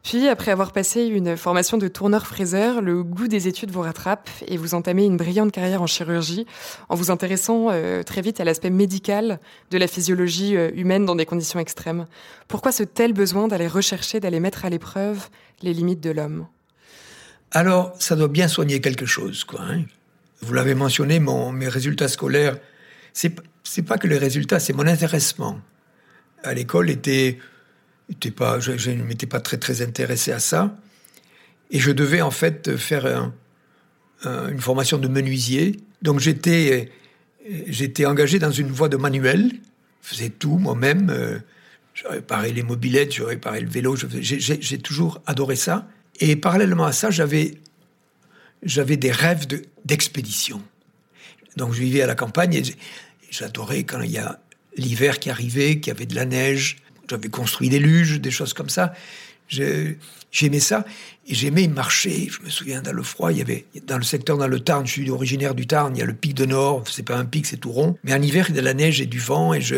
Puis, 0.03 0.27
après 0.27 0.51
avoir 0.51 0.71
passé 0.71 1.05
une 1.05 1.35
formation 1.35 1.79
de 1.79 1.87
tourneur-fraiseur, 1.87 2.79
le 2.83 3.03
goût 3.03 3.27
des 3.27 3.47
études 3.47 3.71
vous 3.71 3.81
rattrape 3.81 4.29
et 4.47 4.55
vous 4.55 4.75
entamez 4.75 5.05
une 5.05 5.17
brillante 5.17 5.51
carrière 5.51 5.81
en 5.81 5.87
chirurgie 5.87 6.45
en 6.89 6.95
vous 6.95 7.09
intéressant 7.09 7.69
euh, 7.71 8.03
très 8.03 8.21
vite 8.21 8.39
à 8.39 8.43
l'aspect 8.43 8.69
médical 8.69 9.39
de 9.71 9.79
la 9.79 9.87
physiologie 9.87 10.53
humaine 10.75 11.07
dans 11.07 11.15
des 11.15 11.25
conditions 11.25 11.59
extrêmes. 11.59 12.05
Pourquoi 12.47 12.71
ce 12.71 12.83
tel 12.83 13.13
besoin 13.13 13.47
d'aller 13.47 13.67
rechercher, 13.67 14.19
d'aller 14.19 14.39
mettre 14.39 14.63
à 14.63 14.69
l'épreuve 14.69 15.29
les 15.63 15.73
limites 15.73 16.01
de 16.01 16.11
l'homme? 16.11 16.45
Alors, 17.49 17.95
ça 17.97 18.15
doit 18.15 18.27
bien 18.27 18.47
soigner 18.47 18.79
quelque 18.79 19.07
chose, 19.07 19.43
quoi. 19.43 19.61
Hein. 19.61 19.85
vous 20.41 20.53
l'avez 20.53 20.75
mentionné, 20.75 21.19
mon, 21.19 21.51
mes 21.51 21.67
résultats 21.67 22.09
scolaires, 22.09 22.57
c'est 23.11 23.33
c'est 23.69 23.83
pas 23.83 23.99
que 23.99 24.07
les 24.07 24.17
résultats, 24.17 24.59
c'est 24.59 24.73
mon 24.73 24.87
intéressement. 24.87 25.61
À 26.43 26.55
l'école, 26.55 26.89
était, 26.89 27.37
pas, 28.35 28.59
je, 28.59 28.89
ne 28.89 29.03
m'étais 29.03 29.27
pas 29.27 29.39
très 29.39 29.57
très 29.57 29.83
intéressé 29.83 30.31
à 30.31 30.39
ça, 30.39 30.75
et 31.69 31.79
je 31.79 31.91
devais 31.91 32.21
en 32.21 32.31
fait 32.31 32.77
faire 32.77 33.31
une 34.25 34.59
formation 34.59 34.97
de 34.97 35.07
menuisier. 35.07 35.79
Donc 36.01 36.19
j'étais 36.19 36.91
j'étais 37.67 38.07
engagé 38.07 38.39
dans 38.39 38.51
une 38.51 38.71
voie 38.71 38.89
de 38.89 38.97
manuel, 38.97 39.51
je 40.01 40.07
faisais 40.07 40.29
tout 40.29 40.57
moi-même. 40.57 41.11
Euh, 41.11 41.39
Je 41.93 42.07
réparais 42.07 42.51
les 42.51 42.63
mobilettes, 42.63 43.13
je 43.13 43.23
réparais 43.23 43.61
le 43.61 43.69
vélo. 43.69 43.95
J'ai 43.95 44.79
toujours 44.79 45.21
adoré 45.27 45.55
ça. 45.55 45.87
Et 46.19 46.35
parallèlement 46.35 46.85
à 46.85 46.91
ça, 46.91 47.11
j'avais 47.11 47.57
j'avais 48.63 48.97
des 48.97 49.11
rêves 49.11 49.45
d'expédition. 49.85 50.61
Donc 51.57 51.73
je 51.73 51.81
vivais 51.81 52.01
à 52.01 52.07
la 52.07 52.15
campagne 52.15 52.63
j'adorais 53.31 53.83
quand 53.83 54.01
il 54.01 54.11
y 54.11 54.17
a 54.17 54.39
l'hiver 54.75 55.19
qui 55.19 55.29
arrivait, 55.29 55.79
qu'il 55.79 55.93
y 55.93 55.95
avait 55.95 56.05
de 56.05 56.15
la 56.15 56.25
neige. 56.25 56.77
J'avais 57.09 57.29
construit 57.29 57.69
des 57.69 57.79
luges, 57.79 58.21
des 58.21 58.31
choses 58.31 58.53
comme 58.53 58.69
ça. 58.69 58.93
J'aimais 59.49 60.59
ça 60.59 60.85
et 61.27 61.33
j'aimais 61.33 61.67
marcher. 61.67 62.29
Je 62.29 62.43
me 62.43 62.49
souviens 62.49 62.81
dans 62.81 62.91
le 62.91 63.01
froid, 63.01 63.31
il 63.31 63.39
y 63.39 63.41
avait 63.41 63.65
dans 63.87 63.97
le 63.97 64.03
secteur 64.03 64.37
dans 64.37 64.47
le 64.47 64.59
Tarn, 64.59 64.85
je 64.85 64.91
suis 64.91 65.09
originaire 65.09 65.55
du 65.55 65.65
Tarn, 65.65 65.95
il 65.95 65.99
y 65.99 66.03
a 66.03 66.05
le 66.05 66.13
pic 66.13 66.35
de 66.35 66.45
Nord, 66.45 66.83
c'est 66.87 67.03
pas 67.03 67.17
un 67.17 67.25
pic, 67.25 67.47
c'est 67.47 67.57
tout 67.57 67.71
rond. 67.71 67.97
Mais 68.03 68.13
en 68.13 68.21
hiver, 68.21 68.45
il 68.49 68.55
y 68.55 68.59
a 68.59 68.61
de 68.61 68.65
la 68.65 68.75
neige 68.75 69.01
et 69.01 69.07
du 69.07 69.19
vent 69.19 69.53
et 69.53 69.61
je 69.61 69.77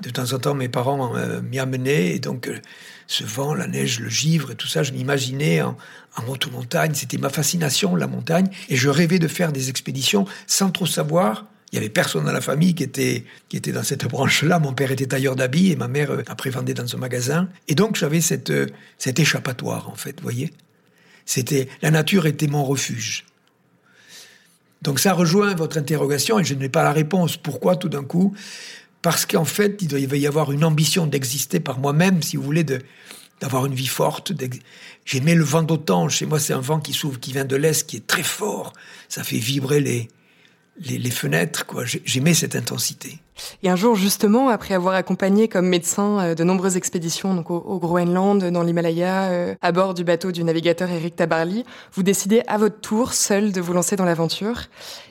de 0.00 0.10
temps 0.10 0.32
en 0.32 0.38
temps 0.38 0.54
mes 0.54 0.68
parents 0.68 1.16
euh, 1.16 1.40
m'y 1.42 1.60
amenaient 1.60 2.16
et 2.16 2.18
donc 2.18 2.48
euh, 2.48 2.58
ce 3.06 3.22
vent, 3.22 3.54
la 3.54 3.68
neige, 3.68 4.00
le 4.00 4.08
givre 4.08 4.50
et 4.50 4.56
tout 4.56 4.66
ça, 4.66 4.82
je 4.82 4.90
m'imaginais 4.92 5.62
en, 5.62 5.76
en 6.16 6.50
montagne, 6.50 6.92
c'était 6.94 7.18
ma 7.18 7.28
fascination 7.28 7.94
la 7.94 8.08
montagne 8.08 8.48
et 8.68 8.74
je 8.74 8.88
rêvais 8.88 9.20
de 9.20 9.28
faire 9.28 9.52
des 9.52 9.68
expéditions 9.68 10.26
sans 10.48 10.70
trop 10.70 10.86
savoir 10.86 11.46
il 11.72 11.76
y 11.76 11.78
avait 11.78 11.88
personne 11.88 12.26
dans 12.26 12.32
la 12.32 12.42
famille 12.42 12.74
qui 12.74 12.82
était, 12.82 13.24
qui 13.48 13.56
était 13.56 13.72
dans 13.72 13.82
cette 13.82 14.04
branche-là. 14.04 14.58
Mon 14.58 14.74
père 14.74 14.90
était 14.90 15.06
tailleur 15.06 15.36
d'habits 15.36 15.72
et 15.72 15.76
ma 15.76 15.88
mère, 15.88 16.10
euh, 16.10 16.22
après, 16.26 16.50
vendait 16.50 16.74
dans 16.74 16.94
un 16.94 16.98
magasin. 16.98 17.48
Et 17.66 17.74
donc, 17.74 17.96
j'avais 17.96 18.20
cette, 18.20 18.50
euh, 18.50 18.66
cet 18.98 19.18
échappatoire, 19.18 19.88
en 19.88 19.94
fait, 19.94 20.20
vous 20.20 20.22
voyez. 20.22 20.52
C'était, 21.24 21.68
la 21.80 21.90
nature 21.90 22.26
était 22.26 22.46
mon 22.46 22.62
refuge. 22.62 23.24
Donc, 24.82 25.00
ça 25.00 25.14
rejoint 25.14 25.54
votre 25.54 25.78
interrogation 25.78 26.38
et 26.38 26.44
je 26.44 26.52
n'ai 26.52 26.68
pas 26.68 26.82
la 26.82 26.92
réponse. 26.92 27.38
Pourquoi, 27.38 27.76
tout 27.76 27.88
d'un 27.88 28.04
coup? 28.04 28.34
Parce 29.00 29.24
qu'en 29.24 29.46
fait, 29.46 29.78
il 29.80 29.88
devait 29.88 30.20
y 30.20 30.26
avoir 30.26 30.52
une 30.52 30.64
ambition 30.64 31.06
d'exister 31.06 31.58
par 31.58 31.78
moi-même, 31.78 32.22
si 32.22 32.36
vous 32.36 32.42
voulez, 32.42 32.64
de, 32.64 32.82
d'avoir 33.40 33.64
une 33.64 33.74
vie 33.74 33.86
forte. 33.86 34.32
J'aimais 35.06 35.34
le 35.34 35.44
vent 35.44 35.62
d'autant. 35.62 36.10
Chez 36.10 36.26
moi, 36.26 36.38
c'est 36.38 36.52
un 36.52 36.60
vent 36.60 36.80
qui 36.80 36.92
s'ouvre, 36.92 37.18
qui 37.18 37.32
vient 37.32 37.46
de 37.46 37.56
l'Est, 37.56 37.88
qui 37.88 37.96
est 37.96 38.06
très 38.06 38.22
fort. 38.22 38.74
Ça 39.08 39.24
fait 39.24 39.38
vibrer 39.38 39.80
les, 39.80 40.08
les, 40.78 41.10
fenêtres, 41.10 41.66
quoi. 41.66 41.84
J'aimais 41.84 42.34
cette 42.34 42.56
intensité. 42.56 43.18
Et 43.62 43.68
un 43.68 43.76
jour, 43.76 43.94
justement, 43.94 44.48
après 44.48 44.74
avoir 44.74 44.94
accompagné 44.94 45.48
comme 45.48 45.66
médecin 45.66 46.20
euh, 46.20 46.34
de 46.34 46.44
nombreuses 46.44 46.76
expéditions 46.76 47.34
donc 47.34 47.50
au, 47.50 47.78
Groenland, 47.78 48.42
dans 48.44 48.62
l'Himalaya, 48.62 49.24
euh, 49.24 49.54
à 49.60 49.72
bord 49.72 49.94
du 49.94 50.04
bateau 50.04 50.32
du 50.32 50.44
navigateur 50.44 50.90
Eric 50.90 51.16
Tabarly, 51.16 51.64
vous 51.92 52.02
décidez 52.02 52.42
à 52.46 52.58
votre 52.58 52.80
tour, 52.80 53.12
seul, 53.12 53.52
de 53.52 53.60
vous 53.60 53.72
lancer 53.72 53.96
dans 53.96 54.04
l'aventure. 54.04 54.62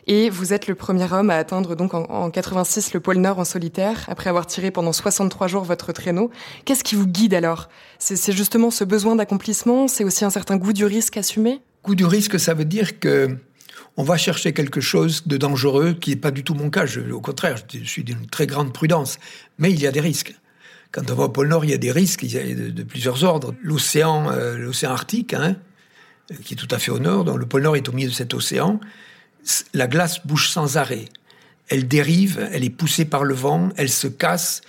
Et 0.07 0.29
vous 0.29 0.53
êtes 0.53 0.67
le 0.67 0.75
premier 0.75 1.11
homme 1.11 1.29
à 1.29 1.35
atteindre 1.35 1.75
donc 1.75 1.93
en, 1.93 2.03
en 2.03 2.29
86 2.31 2.93
le 2.93 2.99
pôle 2.99 3.17
Nord 3.17 3.39
en 3.39 3.45
solitaire, 3.45 4.05
après 4.07 4.29
avoir 4.29 4.47
tiré 4.47 4.71
pendant 4.71 4.93
63 4.93 5.47
jours 5.47 5.63
votre 5.63 5.91
traîneau. 5.91 6.31
Qu'est-ce 6.65 6.83
qui 6.83 6.95
vous 6.95 7.07
guide 7.07 7.33
alors? 7.33 7.69
C'est 7.99 8.31
justement 8.31 8.71
ce 8.71 8.83
besoin 8.83 9.15
d'accomplissement? 9.15 9.87
C'est 9.87 10.03
aussi 10.03 10.25
un 10.25 10.31
certain 10.31 10.57
goût 10.57 10.73
du 10.73 10.85
risque 10.85 11.17
assumé? 11.17 11.61
Goût 11.83 11.95
du 11.95 12.05
risque, 12.05 12.39
ça 12.39 12.53
veut 12.53 12.65
dire 12.65 12.99
que 12.99 13.37
on 13.97 14.03
va 14.03 14.17
chercher 14.17 14.53
quelque 14.53 14.81
chose 14.81 15.23
de 15.27 15.37
dangereux 15.37 15.93
qui 15.93 16.11
n'est 16.11 16.15
pas 16.15 16.31
du 16.31 16.43
tout 16.43 16.53
mon 16.53 16.69
cas. 16.69 16.85
au 17.11 17.21
contraire, 17.21 17.57
je 17.71 17.83
suis 17.83 18.03
d'une 18.03 18.25
très 18.27 18.47
grande 18.47 18.73
prudence. 18.73 19.19
Mais 19.57 19.71
il 19.71 19.79
y 19.79 19.87
a 19.87 19.91
des 19.91 19.99
risques. 19.99 20.33
Quand 20.91 21.09
on 21.09 21.15
va 21.15 21.25
au 21.25 21.29
pôle 21.29 21.47
Nord, 21.47 21.65
il 21.65 21.71
y 21.71 21.73
a 21.73 21.77
des 21.77 21.91
risques 21.91 22.25
de, 22.25 22.83
plusieurs 22.83 23.23
ordres. 23.23 23.53
L'océan, 23.61 24.29
euh, 24.31 24.57
l'océan 24.57 24.91
Arctique, 24.91 25.33
hein, 25.33 25.55
qui 26.43 26.53
est 26.53 26.57
tout 26.57 26.67
à 26.71 26.79
fait 26.79 26.91
au 26.91 26.99
nord, 26.99 27.23
donc 27.23 27.37
le 27.37 27.45
pôle 27.45 27.63
Nord 27.63 27.75
est 27.75 27.87
au 27.87 27.91
milieu 27.91 28.09
de 28.09 28.13
cet 28.13 28.33
océan. 28.33 28.79
La 29.73 29.87
glace 29.87 30.25
bouge 30.25 30.49
sans 30.49 30.77
arrêt. 30.77 31.05
Elle 31.69 31.87
dérive, 31.87 32.45
elle 32.51 32.63
est 32.63 32.69
poussée 32.69 33.05
par 33.05 33.23
le 33.23 33.33
vent, 33.33 33.69
elle 33.77 33.89
se 33.89 34.07
casse, 34.07 34.61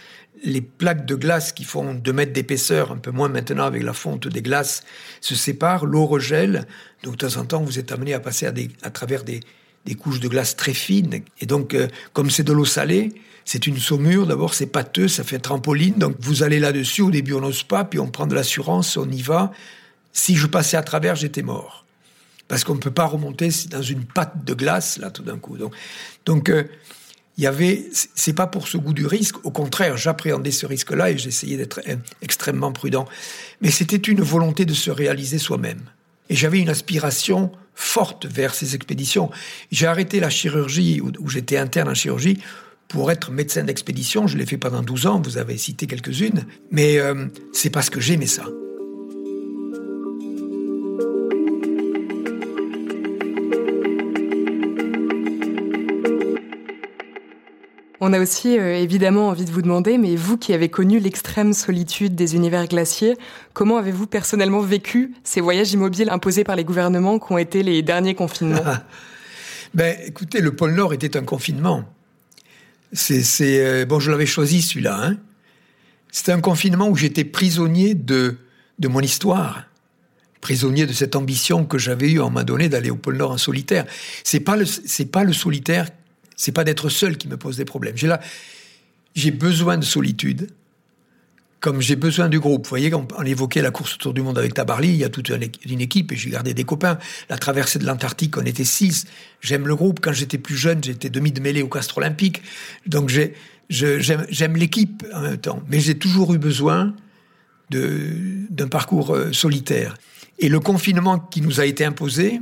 les 0.42 0.60
plaques 0.60 1.06
de 1.06 1.14
glace 1.14 1.52
qui 1.52 1.64
font 1.64 1.94
2 1.94 2.12
mètres 2.12 2.32
d'épaisseur, 2.32 2.92
un 2.92 2.96
peu 2.96 3.10
moins 3.10 3.28
maintenant 3.28 3.64
avec 3.64 3.82
la 3.82 3.92
fonte 3.92 4.26
des 4.28 4.42
glaces, 4.42 4.82
se 5.20 5.34
séparent, 5.34 5.86
l'eau 5.86 6.06
regèle, 6.06 6.66
donc 7.02 7.16
de 7.16 7.26
temps 7.26 7.40
en 7.40 7.44
temps 7.44 7.62
vous 7.62 7.78
êtes 7.78 7.92
amené 7.92 8.14
à 8.14 8.20
passer 8.20 8.46
à, 8.46 8.90
travers 8.90 9.24
des, 9.24 9.40
couches 9.94 10.20
de 10.20 10.28
glace 10.28 10.56
très 10.56 10.74
fines. 10.74 11.22
Et 11.40 11.46
donc, 11.46 11.74
euh, 11.74 11.88
comme 12.12 12.30
c'est 12.30 12.42
de 12.42 12.52
l'eau 12.52 12.64
salée, 12.64 13.12
c'est 13.44 13.66
une 13.66 13.78
saumure, 13.78 14.26
d'abord 14.26 14.54
c'est 14.54 14.66
pâteux, 14.66 15.08
ça 15.08 15.24
fait 15.24 15.38
trampoline, 15.38 15.94
donc 15.94 16.16
vous 16.20 16.42
allez 16.42 16.58
là-dessus, 16.58 17.02
au 17.02 17.10
début 17.10 17.34
on 17.34 17.40
n'ose 17.40 17.62
pas, 17.62 17.84
puis 17.84 17.98
on 17.98 18.08
prend 18.08 18.26
de 18.26 18.34
l'assurance, 18.34 18.96
on 18.96 19.08
y 19.10 19.22
va. 19.22 19.52
Si 20.12 20.36
je 20.36 20.46
passais 20.46 20.76
à 20.76 20.82
travers, 20.82 21.16
j'étais 21.16 21.42
mort. 21.42 21.86
Parce 22.48 22.64
qu'on 22.64 22.74
ne 22.74 22.80
peut 22.80 22.90
pas 22.90 23.06
remonter 23.06 23.48
dans 23.70 23.80
une 23.80 24.04
pâte 24.04 24.44
de 24.44 24.52
glace, 24.52 24.98
là, 24.98 25.10
tout 25.10 25.22
d'un 25.22 25.38
coup. 25.38 25.56
Donc, 25.56 25.74
donc 26.26 26.50
euh, 26.50 26.64
il 27.38 27.44
y 27.44 27.46
avait, 27.46 27.88
c'est 27.92 28.34
pas 28.34 28.46
pour 28.46 28.68
ce 28.68 28.76
goût 28.76 28.92
du 28.92 29.06
risque, 29.06 29.44
au 29.46 29.50
contraire, 29.50 29.96
j'appréhendais 29.96 30.50
ce 30.50 30.66
risque-là 30.66 31.10
et 31.10 31.18
j'essayais 31.18 31.56
d'être 31.56 31.80
extrêmement 32.20 32.72
prudent. 32.72 33.06
Mais 33.60 33.70
c'était 33.70 33.96
une 33.96 34.20
volonté 34.20 34.64
de 34.64 34.74
se 34.74 34.90
réaliser 34.90 35.38
soi-même. 35.38 35.80
Et 36.28 36.36
j'avais 36.36 36.60
une 36.60 36.68
aspiration 36.68 37.50
forte 37.74 38.26
vers 38.26 38.54
ces 38.54 38.74
expéditions. 38.74 39.30
J'ai 39.70 39.86
arrêté 39.86 40.20
la 40.20 40.30
chirurgie, 40.30 41.00
où, 41.00 41.28
j'étais 41.28 41.56
interne 41.56 41.88
en 41.88 41.94
chirurgie, 41.94 42.38
pour 42.88 43.10
être 43.10 43.30
médecin 43.30 43.64
d'expédition. 43.64 44.26
Je 44.26 44.36
l'ai 44.36 44.44
fait 44.44 44.58
pendant 44.58 44.82
12 44.82 45.06
ans, 45.06 45.22
vous 45.24 45.38
avez 45.38 45.56
cité 45.56 45.86
quelques-unes. 45.86 46.44
Mais 46.70 46.98
euh, 46.98 47.26
c'est 47.52 47.70
parce 47.70 47.88
que 47.88 48.00
j'aimais 48.00 48.26
ça. 48.26 48.44
On 58.04 58.12
a 58.12 58.18
aussi 58.18 58.58
euh, 58.58 58.74
évidemment 58.74 59.28
envie 59.28 59.44
de 59.44 59.52
vous 59.52 59.62
demander, 59.62 59.96
mais 59.96 60.16
vous 60.16 60.36
qui 60.36 60.52
avez 60.52 60.68
connu 60.68 60.98
l'extrême 60.98 61.52
solitude 61.52 62.16
des 62.16 62.34
univers 62.34 62.66
glaciers, 62.66 63.16
comment 63.52 63.76
avez-vous 63.76 64.08
personnellement 64.08 64.60
vécu 64.60 65.14
ces 65.22 65.40
voyages 65.40 65.72
immobiles 65.72 66.10
imposés 66.10 66.42
par 66.42 66.56
les 66.56 66.64
gouvernements 66.64 67.20
qui 67.20 67.32
ont 67.32 67.38
été 67.38 67.62
les 67.62 67.80
derniers 67.82 68.14
confinements? 68.14 68.60
Ben, 69.74 69.96
écoutez, 70.04 70.42
le 70.42 70.54
pôle 70.54 70.74
Nord 70.74 70.92
était 70.92 71.16
un 71.16 71.22
confinement. 71.22 71.84
C'est, 72.92 73.24
euh, 73.40 73.86
bon, 73.86 74.00
je 74.00 74.10
l'avais 74.10 74.26
choisi 74.26 74.60
celui-là. 74.60 75.00
Hein. 75.02 75.16
C'était 76.10 76.32
un 76.32 76.42
confinement 76.42 76.88
où 76.88 76.96
j'étais 76.96 77.24
prisonnier 77.24 77.94
de 77.94 78.36
de 78.78 78.88
mon 78.88 79.00
histoire 79.00 79.64
prisonnier 80.42 80.86
de 80.86 80.92
cette 80.92 81.16
ambition 81.16 81.64
que 81.64 81.78
j'avais 81.78 82.10
eue 82.10 82.20
en 82.20 82.28
m'a 82.28 82.44
donné 82.44 82.68
d'aller 82.68 82.90
au 82.90 82.96
pôle 82.96 83.16
Nord 83.16 83.30
en 83.30 83.38
solitaire. 83.38 83.86
C'est 84.24 84.40
pas 84.40 84.56
le 84.56 84.66
c'est 84.66 85.06
pas 85.06 85.24
le 85.24 85.32
solitaire 85.32 85.86
c'est 86.42 86.50
pas 86.50 86.64
d'être 86.64 86.88
seul 86.88 87.16
qui 87.16 87.28
me 87.28 87.36
pose 87.36 87.56
des 87.56 87.64
problèmes. 87.64 87.96
J'ai 87.96 88.08
là, 88.08 88.20
j'ai 89.14 89.30
besoin 89.30 89.78
de 89.78 89.84
solitude, 89.84 90.48
comme 91.60 91.80
j'ai 91.80 91.94
besoin 91.94 92.28
du 92.28 92.40
groupe. 92.40 92.64
Vous 92.64 92.68
voyez, 92.68 92.92
on, 92.92 93.06
on, 93.16 93.22
évoquait 93.22 93.62
la 93.62 93.70
course 93.70 93.94
autour 93.94 94.12
du 94.12 94.22
monde 94.22 94.38
avec 94.38 94.52
Tabarly, 94.52 94.88
il 94.88 94.96
y 94.96 95.04
a 95.04 95.08
toute 95.08 95.28
une 95.28 95.80
équipe 95.80 96.10
et 96.10 96.16
j'ai 96.16 96.30
gardé 96.30 96.52
des 96.52 96.64
copains. 96.64 96.98
La 97.30 97.38
traversée 97.38 97.78
de 97.78 97.86
l'Antarctique, 97.86 98.36
on 98.38 98.44
était 98.44 98.64
six. 98.64 99.04
J'aime 99.40 99.68
le 99.68 99.76
groupe. 99.76 100.00
Quand 100.02 100.12
j'étais 100.12 100.36
plus 100.36 100.56
jeune, 100.56 100.82
j'étais 100.82 101.10
demi 101.10 101.30
de 101.30 101.40
mêlée 101.40 101.62
au 101.62 101.68
Castre 101.68 101.98
Olympique. 101.98 102.42
Donc 102.86 103.08
j'ai, 103.08 103.34
j'aime 103.70 104.56
l'équipe 104.56 105.06
en 105.14 105.20
même 105.20 105.38
temps. 105.38 105.62
Mais 105.68 105.78
j'ai 105.78 105.96
toujours 105.96 106.34
eu 106.34 106.38
besoin 106.38 106.92
d'un 107.70 108.68
parcours 108.68 109.14
euh, 109.14 109.32
solitaire. 109.32 109.94
Et 110.40 110.48
le 110.48 110.58
confinement 110.58 111.20
qui 111.20 111.40
nous 111.40 111.60
a 111.60 111.66
été 111.66 111.84
imposé, 111.84 112.40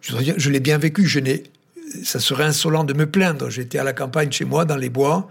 je, 0.00 0.14
je 0.38 0.50
l'ai 0.50 0.60
bien 0.60 0.78
vécu. 0.78 1.06
Je 1.06 1.20
n'ai 1.20 1.42
ça 2.02 2.20
serait 2.20 2.44
insolent 2.44 2.84
de 2.84 2.94
me 2.94 3.06
plaindre. 3.06 3.50
J'étais 3.50 3.78
à 3.78 3.84
la 3.84 3.92
campagne 3.92 4.30
chez 4.30 4.44
moi, 4.44 4.64
dans 4.64 4.76
les 4.76 4.90
bois. 4.90 5.28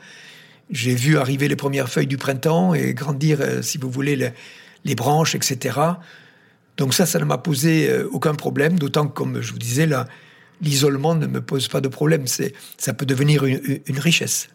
J'ai 0.69 0.93
vu 0.93 1.17
arriver 1.17 1.47
les 1.47 1.55
premières 1.55 1.89
feuilles 1.89 2.07
du 2.07 2.17
printemps 2.17 2.73
et 2.73 2.93
grandir, 2.93 3.39
euh, 3.41 3.61
si 3.61 3.77
vous 3.77 3.89
voulez, 3.89 4.15
les, 4.85 4.95
branches, 4.95 5.35
etc. 5.35 5.79
Donc 6.77 6.93
ça, 6.93 7.05
ça 7.05 7.19
ne 7.19 7.25
m'a 7.25 7.37
posé 7.37 7.89
euh, 7.89 8.07
aucun 8.11 8.35
problème, 8.35 8.77
d'autant 8.77 9.07
que, 9.07 9.13
comme 9.13 9.41
je 9.41 9.51
vous 9.51 9.59
disais, 9.59 9.89
l'isolement 10.61 11.15
ne 11.15 11.27
me 11.27 11.41
pose 11.41 11.67
pas 11.67 11.81
de 11.81 11.87
problème. 11.87 12.25
Ça 12.77 12.93
peut 12.93 13.05
devenir 13.05 13.43
une 13.45 13.99
richesse. 13.99 14.49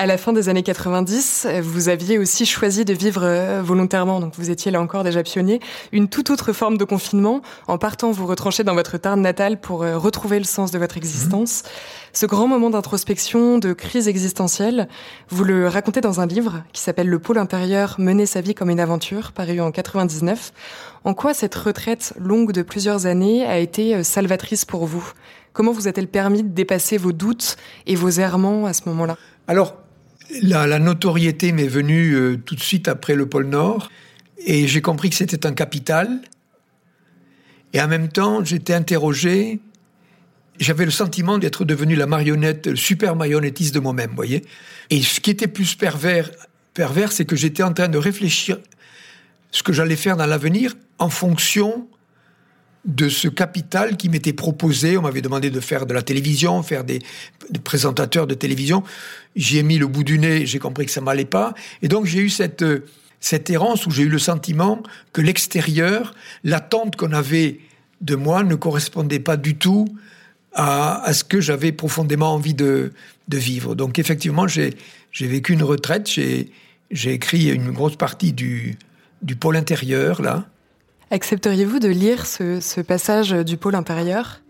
À 0.00 0.06
la 0.06 0.16
fin 0.16 0.32
des 0.32 0.48
années 0.48 0.62
90, 0.62 1.48
vous 1.60 1.88
aviez 1.88 2.18
aussi 2.18 2.46
choisi 2.46 2.84
de 2.84 2.92
vivre 2.92 3.22
euh, 3.24 3.62
volontairement, 3.64 4.20
donc 4.20 4.34
vous 4.38 4.48
étiez 4.48 4.70
là 4.70 4.80
encore 4.80 5.02
déjà 5.02 5.24
pionnier, 5.24 5.58
une 5.90 6.08
toute 6.08 6.30
autre 6.30 6.52
forme 6.52 6.78
de 6.78 6.84
confinement. 6.84 7.42
En 7.66 7.78
partant, 7.78 8.12
vous 8.12 8.24
retrancher 8.24 8.62
dans 8.62 8.76
votre 8.76 8.96
Tarn 8.96 9.20
natale 9.20 9.60
pour 9.60 9.82
euh, 9.82 9.98
retrouver 9.98 10.38
le 10.38 10.44
sens 10.44 10.70
de 10.70 10.78
votre 10.78 10.96
existence. 10.96 11.64
Ce 12.12 12.26
grand 12.26 12.46
moment 12.46 12.70
d'introspection, 12.70 13.58
de 13.58 13.72
crise 13.72 14.06
existentielle, 14.06 14.86
vous 15.30 15.42
le 15.42 15.66
racontez 15.66 16.00
dans 16.00 16.20
un 16.20 16.26
livre 16.26 16.62
qui 16.72 16.80
s'appelle 16.80 17.08
Le 17.08 17.18
pôle 17.18 17.38
intérieur, 17.38 17.96
mener 17.98 18.24
sa 18.24 18.40
vie 18.40 18.54
comme 18.54 18.70
une 18.70 18.78
aventure, 18.78 19.32
paru 19.32 19.60
en 19.60 19.72
99. 19.72 20.52
En 21.02 21.12
quoi 21.12 21.34
cette 21.34 21.56
retraite 21.56 22.14
longue 22.20 22.52
de 22.52 22.62
plusieurs 22.62 23.06
années 23.06 23.44
a 23.44 23.58
été 23.58 23.96
euh, 23.96 24.04
salvatrice 24.04 24.64
pour 24.64 24.86
vous? 24.86 25.10
Comment 25.52 25.72
vous 25.72 25.88
a-t-elle 25.88 26.06
permis 26.06 26.44
de 26.44 26.50
dépasser 26.50 26.98
vos 26.98 27.10
doutes 27.10 27.56
et 27.88 27.96
vos 27.96 28.10
errements 28.10 28.66
à 28.66 28.72
ce 28.72 28.82
moment-là? 28.86 29.16
Alors, 29.48 29.74
la, 30.42 30.78
notoriété 30.78 31.52
m'est 31.52 31.68
venue 31.68 32.14
euh, 32.14 32.36
tout 32.36 32.54
de 32.54 32.60
suite 32.60 32.88
après 32.88 33.14
le 33.14 33.28
pôle 33.28 33.46
Nord, 33.46 33.90
et 34.38 34.66
j'ai 34.68 34.80
compris 34.80 35.10
que 35.10 35.16
c'était 35.16 35.46
un 35.46 35.52
capital. 35.52 36.20
Et 37.72 37.80
en 37.80 37.88
même 37.88 38.08
temps, 38.08 38.44
j'étais 38.44 38.74
interrogé. 38.74 39.60
J'avais 40.58 40.84
le 40.84 40.90
sentiment 40.90 41.38
d'être 41.38 41.64
devenu 41.64 41.94
la 41.94 42.06
marionnette, 42.06 42.66
le 42.66 42.76
super 42.76 43.14
marionnettiste 43.14 43.74
de 43.74 43.80
moi-même, 43.80 44.12
voyez. 44.14 44.44
Et 44.90 45.02
ce 45.02 45.20
qui 45.20 45.30
était 45.30 45.48
plus 45.48 45.74
pervers, 45.74 46.30
pervers, 46.74 47.12
c'est 47.12 47.24
que 47.24 47.36
j'étais 47.36 47.62
en 47.62 47.72
train 47.72 47.88
de 47.88 47.98
réfléchir 47.98 48.58
ce 49.50 49.62
que 49.62 49.72
j'allais 49.72 49.96
faire 49.96 50.16
dans 50.16 50.26
l'avenir 50.26 50.74
en 50.98 51.10
fonction 51.10 51.88
de 52.88 53.10
ce 53.10 53.28
capital 53.28 53.96
qui 53.96 54.08
m'était 54.08 54.32
proposé. 54.32 54.96
On 54.96 55.02
m'avait 55.02 55.20
demandé 55.20 55.50
de 55.50 55.60
faire 55.60 55.86
de 55.86 55.92
la 55.92 56.02
télévision, 56.02 56.62
faire 56.62 56.84
des, 56.84 57.00
présentateurs 57.62 58.26
de 58.26 58.34
télévision. 58.34 58.82
J'y 59.36 59.58
ai 59.58 59.62
mis 59.62 59.78
le 59.78 59.86
bout 59.86 60.04
du 60.04 60.18
nez, 60.18 60.46
j'ai 60.46 60.58
compris 60.58 60.86
que 60.86 60.90
ça 60.90 61.02
m'allait 61.02 61.26
pas. 61.26 61.54
Et 61.82 61.88
donc 61.88 62.06
j'ai 62.06 62.20
eu 62.20 62.30
cette, 62.30 62.64
cette 63.20 63.50
errance 63.50 63.86
où 63.86 63.90
j'ai 63.90 64.04
eu 64.04 64.08
le 64.08 64.18
sentiment 64.18 64.82
que 65.12 65.20
l'extérieur, 65.20 66.14
l'attente 66.44 66.96
qu'on 66.96 67.12
avait 67.12 67.60
de 68.00 68.16
moi 68.16 68.42
ne 68.42 68.54
correspondait 68.54 69.20
pas 69.20 69.36
du 69.36 69.56
tout 69.56 69.86
à, 70.54 71.02
à 71.04 71.12
ce 71.12 71.24
que 71.24 71.40
j'avais 71.40 71.72
profondément 71.72 72.32
envie 72.32 72.54
de, 72.54 72.92
de 73.28 73.36
vivre. 73.36 73.74
Donc 73.74 73.98
effectivement, 73.98 74.48
j'ai 74.48 74.74
vécu 75.20 75.52
une 75.52 75.62
retraite, 75.62 76.08
j'ai 76.10 77.12
écrit 77.12 77.52
une 77.52 77.70
grosse 77.70 77.96
partie 77.96 78.32
du, 78.32 78.78
du 79.20 79.36
pôle 79.36 79.56
intérieur, 79.56 80.22
là. 80.22 80.48
Accepteriez-vous 81.10 81.78
de 81.78 81.88
lire 81.88 82.26
ce, 82.26 82.82
passage 82.82 83.30
du 83.30 83.56
pôle 83.56 83.74
intérieur? 83.74 84.42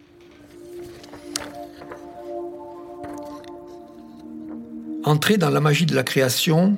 Entrer 5.05 5.37
dans 5.37 5.51
la 5.51 5.61
magie 5.61 5.87
de 5.87 5.95
la 5.95 6.03
création 6.03 6.77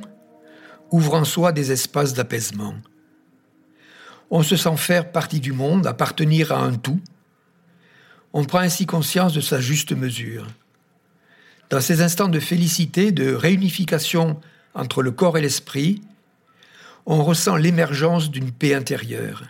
ouvre 0.90 1.14
en 1.14 1.24
soi 1.24 1.52
des 1.52 1.72
espaces 1.72 2.12
d'apaisement. 2.12 2.74
On 4.30 4.42
se 4.42 4.54
sent 4.54 4.76
faire 4.76 5.12
partie 5.12 5.40
du 5.40 5.52
monde, 5.52 5.86
appartenir 5.86 6.52
à 6.52 6.60
un 6.60 6.74
tout. 6.74 7.00
On 8.34 8.44
prend 8.44 8.58
ainsi 8.58 8.84
conscience 8.84 9.32
de 9.32 9.40
sa 9.40 9.60
juste 9.60 9.92
mesure. 9.92 10.46
Dans 11.70 11.80
ces 11.80 12.02
instants 12.02 12.28
de 12.28 12.38
félicité, 12.38 13.12
de 13.12 13.32
réunification 13.32 14.38
entre 14.74 15.02
le 15.02 15.10
corps 15.10 15.38
et 15.38 15.40
l'esprit, 15.40 16.02
on 17.06 17.24
ressent 17.24 17.56
l'émergence 17.56 18.30
d'une 18.30 18.52
paix 18.52 18.74
intérieure. 18.74 19.44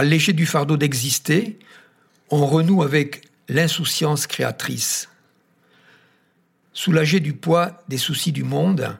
Allégé 0.00 0.32
du 0.32 0.46
fardeau 0.46 0.78
d'exister, 0.78 1.58
on 2.30 2.46
renoue 2.46 2.82
avec 2.82 3.28
l'insouciance 3.50 4.26
créatrice. 4.26 5.10
Soulagé 6.72 7.20
du 7.20 7.34
poids 7.34 7.82
des 7.86 7.98
soucis 7.98 8.32
du 8.32 8.42
monde, 8.42 8.96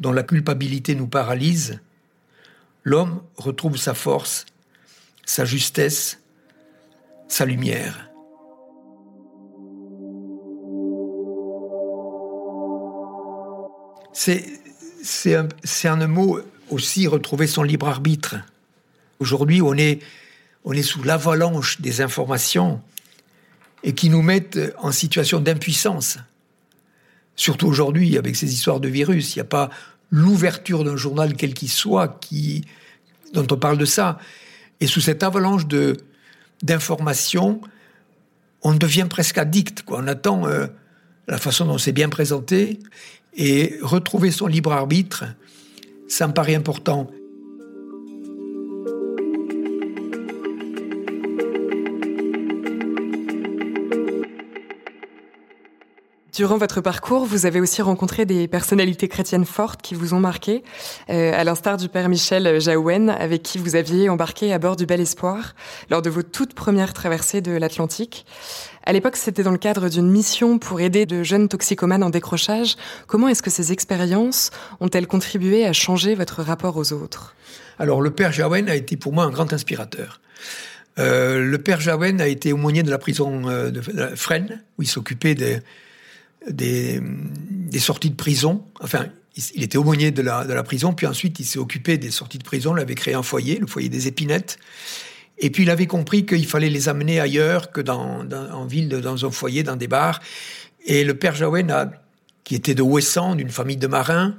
dont 0.00 0.10
la 0.10 0.24
culpabilité 0.24 0.96
nous 0.96 1.06
paralyse, 1.06 1.78
l'homme 2.82 3.22
retrouve 3.36 3.76
sa 3.76 3.94
force, 3.94 4.44
sa 5.24 5.44
justesse, 5.44 6.18
sa 7.28 7.44
lumière. 7.44 8.10
C'est 14.12 14.42
un, 15.36 15.48
un 15.84 16.06
mot 16.08 16.40
aussi 16.70 17.06
retrouver 17.06 17.46
son 17.46 17.62
libre 17.62 17.86
arbitre. 17.86 18.34
Aujourd'hui, 19.20 19.62
on 19.62 19.74
est, 19.74 20.00
on 20.64 20.72
est 20.72 20.82
sous 20.82 21.02
l'avalanche 21.02 21.80
des 21.80 22.00
informations 22.00 22.80
et 23.82 23.94
qui 23.94 24.10
nous 24.10 24.22
mettent 24.22 24.58
en 24.78 24.92
situation 24.92 25.40
d'impuissance. 25.40 26.18
Surtout 27.36 27.66
aujourd'hui, 27.66 28.18
avec 28.18 28.36
ces 28.36 28.52
histoires 28.52 28.80
de 28.80 28.88
virus, 28.88 29.34
il 29.34 29.38
n'y 29.38 29.42
a 29.42 29.44
pas 29.44 29.70
l'ouverture 30.10 30.84
d'un 30.84 30.96
journal 30.96 31.34
quel 31.34 31.54
qu'il 31.54 31.70
soit 31.70 32.20
dont 33.32 33.46
on 33.50 33.56
parle 33.56 33.78
de 33.78 33.84
ça. 33.84 34.18
Et 34.80 34.86
sous 34.86 35.00
cette 35.00 35.22
avalanche 35.22 35.66
de, 35.66 35.96
d'informations, 36.62 37.60
on 38.62 38.74
devient 38.74 39.06
presque 39.08 39.38
addict. 39.38 39.84
On 39.88 40.06
attend 40.06 40.46
euh, 40.46 40.66
la 41.28 41.38
façon 41.38 41.64
dont 41.64 41.78
c'est 41.78 41.92
bien 41.92 42.08
présenté 42.08 42.78
et 43.34 43.78
retrouver 43.82 44.30
son 44.30 44.46
libre 44.46 44.72
arbitre, 44.72 45.24
ça 46.08 46.26
me 46.26 46.32
paraît 46.32 46.56
important. 46.56 47.10
Durant 56.34 56.58
votre 56.58 56.80
parcours, 56.80 57.24
vous 57.24 57.44
avez 57.44 57.60
aussi 57.60 57.82
rencontré 57.82 58.24
des 58.24 58.46
personnalités 58.46 59.08
chrétiennes 59.08 59.44
fortes 59.44 59.82
qui 59.82 59.96
vous 59.96 60.14
ont 60.14 60.20
marqué, 60.20 60.62
euh, 61.08 61.32
à 61.34 61.42
l'instar 61.42 61.76
du 61.76 61.88
père 61.88 62.08
Michel 62.08 62.60
Jaouen, 62.60 63.08
avec 63.08 63.42
qui 63.42 63.58
vous 63.58 63.74
aviez 63.74 64.08
embarqué 64.08 64.52
à 64.52 64.60
bord 64.60 64.76
du 64.76 64.86
Bel 64.86 65.00
Espoir 65.00 65.56
lors 65.90 66.02
de 66.02 66.10
vos 66.10 66.22
toutes 66.22 66.54
premières 66.54 66.94
traversées 66.94 67.40
de 67.40 67.50
l'Atlantique. 67.50 68.26
À 68.84 68.92
l'époque, 68.92 69.16
c'était 69.16 69.42
dans 69.42 69.50
le 69.50 69.58
cadre 69.58 69.88
d'une 69.88 70.08
mission 70.08 70.60
pour 70.60 70.80
aider 70.80 71.04
de 71.04 71.24
jeunes 71.24 71.48
toxicomanes 71.48 72.04
en 72.04 72.10
décrochage. 72.10 72.76
Comment 73.08 73.26
est-ce 73.26 73.42
que 73.42 73.50
ces 73.50 73.72
expériences 73.72 74.50
ont-elles 74.78 75.08
contribué 75.08 75.66
à 75.66 75.72
changer 75.72 76.14
votre 76.14 76.42
rapport 76.42 76.76
aux 76.76 76.92
autres? 76.92 77.34
Alors, 77.80 78.00
le 78.00 78.12
père 78.12 78.30
Jaouen 78.30 78.68
a 78.68 78.76
été 78.76 78.96
pour 78.96 79.12
moi 79.12 79.24
un 79.24 79.30
grand 79.30 79.52
inspirateur. 79.52 80.20
Euh, 81.00 81.40
le 81.40 81.58
père 81.58 81.80
Jaouen 81.80 82.20
a 82.20 82.28
été 82.28 82.52
aumônier 82.52 82.84
de 82.84 82.90
la 82.90 82.98
prison 82.98 83.48
euh, 83.48 83.70
de 83.70 83.80
Fresnes, 84.14 84.62
où 84.78 84.82
il 84.82 84.88
s'occupait 84.88 85.34
des 85.34 85.60
des, 86.48 87.00
sorties 87.78 88.10
de 88.10 88.16
prison. 88.16 88.64
Enfin, 88.80 89.06
il 89.54 89.62
était 89.62 89.78
aumônier 89.78 90.10
de 90.10 90.22
la, 90.22 90.62
prison, 90.62 90.92
puis 90.92 91.06
ensuite 91.06 91.38
il 91.40 91.44
s'est 91.44 91.58
occupé 91.58 91.98
des 91.98 92.10
sorties 92.10 92.38
de 92.38 92.44
prison, 92.44 92.76
il 92.76 92.80
avait 92.80 92.94
créé 92.94 93.14
un 93.14 93.22
foyer, 93.22 93.58
le 93.58 93.66
foyer 93.66 93.88
des 93.88 94.08
épinettes. 94.08 94.58
Et 95.38 95.50
puis 95.50 95.62
il 95.62 95.70
avait 95.70 95.86
compris 95.86 96.26
qu'il 96.26 96.46
fallait 96.46 96.68
les 96.68 96.88
amener 96.88 97.18
ailleurs 97.18 97.72
que 97.72 97.80
dans, 97.80 98.26
en 98.30 98.66
ville, 98.66 98.88
dans 98.88 99.24
un 99.24 99.30
foyer, 99.30 99.62
dans 99.62 99.76
des 99.76 99.88
bars. 99.88 100.20
Et 100.84 101.04
le 101.04 101.14
père 101.14 101.34
Jaouen, 101.34 101.90
qui 102.44 102.54
était 102.54 102.74
de 102.74 102.82
Ouessant, 102.82 103.34
d'une 103.34 103.50
famille 103.50 103.78
de 103.78 103.86
marins, 103.86 104.34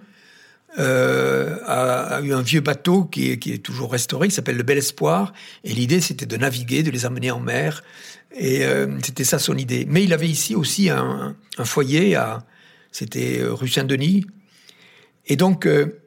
euh, 0.80 1.58
a, 1.66 2.22
eu 2.22 2.34
un 2.34 2.42
vieux 2.42 2.62
bateau 2.62 3.04
qui 3.04 3.32
est, 3.32 3.38
qui 3.38 3.52
est 3.52 3.58
toujours 3.58 3.92
restauré, 3.92 4.28
qui 4.28 4.36
s'appelle 4.36 4.58
le 4.58 4.64
Bel 4.64 4.78
Espoir. 4.78 5.34
Et 5.64 5.74
l'idée, 5.74 6.02
c'était 6.02 6.26
de 6.26 6.38
naviguer, 6.38 6.84
de 6.84 6.92
les 6.92 7.06
amener 7.06 7.32
en 7.32 7.40
mer. 7.40 7.84
Et 8.36 8.66
euh, 8.66 8.88
c'était 9.04 9.24
ça 9.24 9.40
son 9.40 9.58
idée. 9.58 9.86
Mais 9.90 10.04
il 10.04 10.14
avait 10.14 10.28
ici 10.28 10.56
aussi 10.56 10.90
un, 10.90 11.36
un 11.58 11.66
foyer, 11.66 12.16
à, 12.16 12.46
c'était 12.92 13.40
euh, 13.40 13.54
rue 13.54 13.68
Saint-Denis. 13.68 14.26
Et 15.28 15.36
donc, 15.36 15.66
euh, 15.66 16.00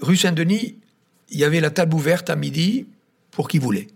rue 0.00 0.16
Saint-Denis, 0.16 0.76
il 1.30 1.38
y 1.38 1.44
avait 1.44 1.60
la 1.60 1.70
table 1.70 1.94
ouverte 1.94 2.30
à 2.30 2.36
midi 2.36 2.86
pour 3.30 3.48
qui 3.48 3.58
voulait. 3.58 3.88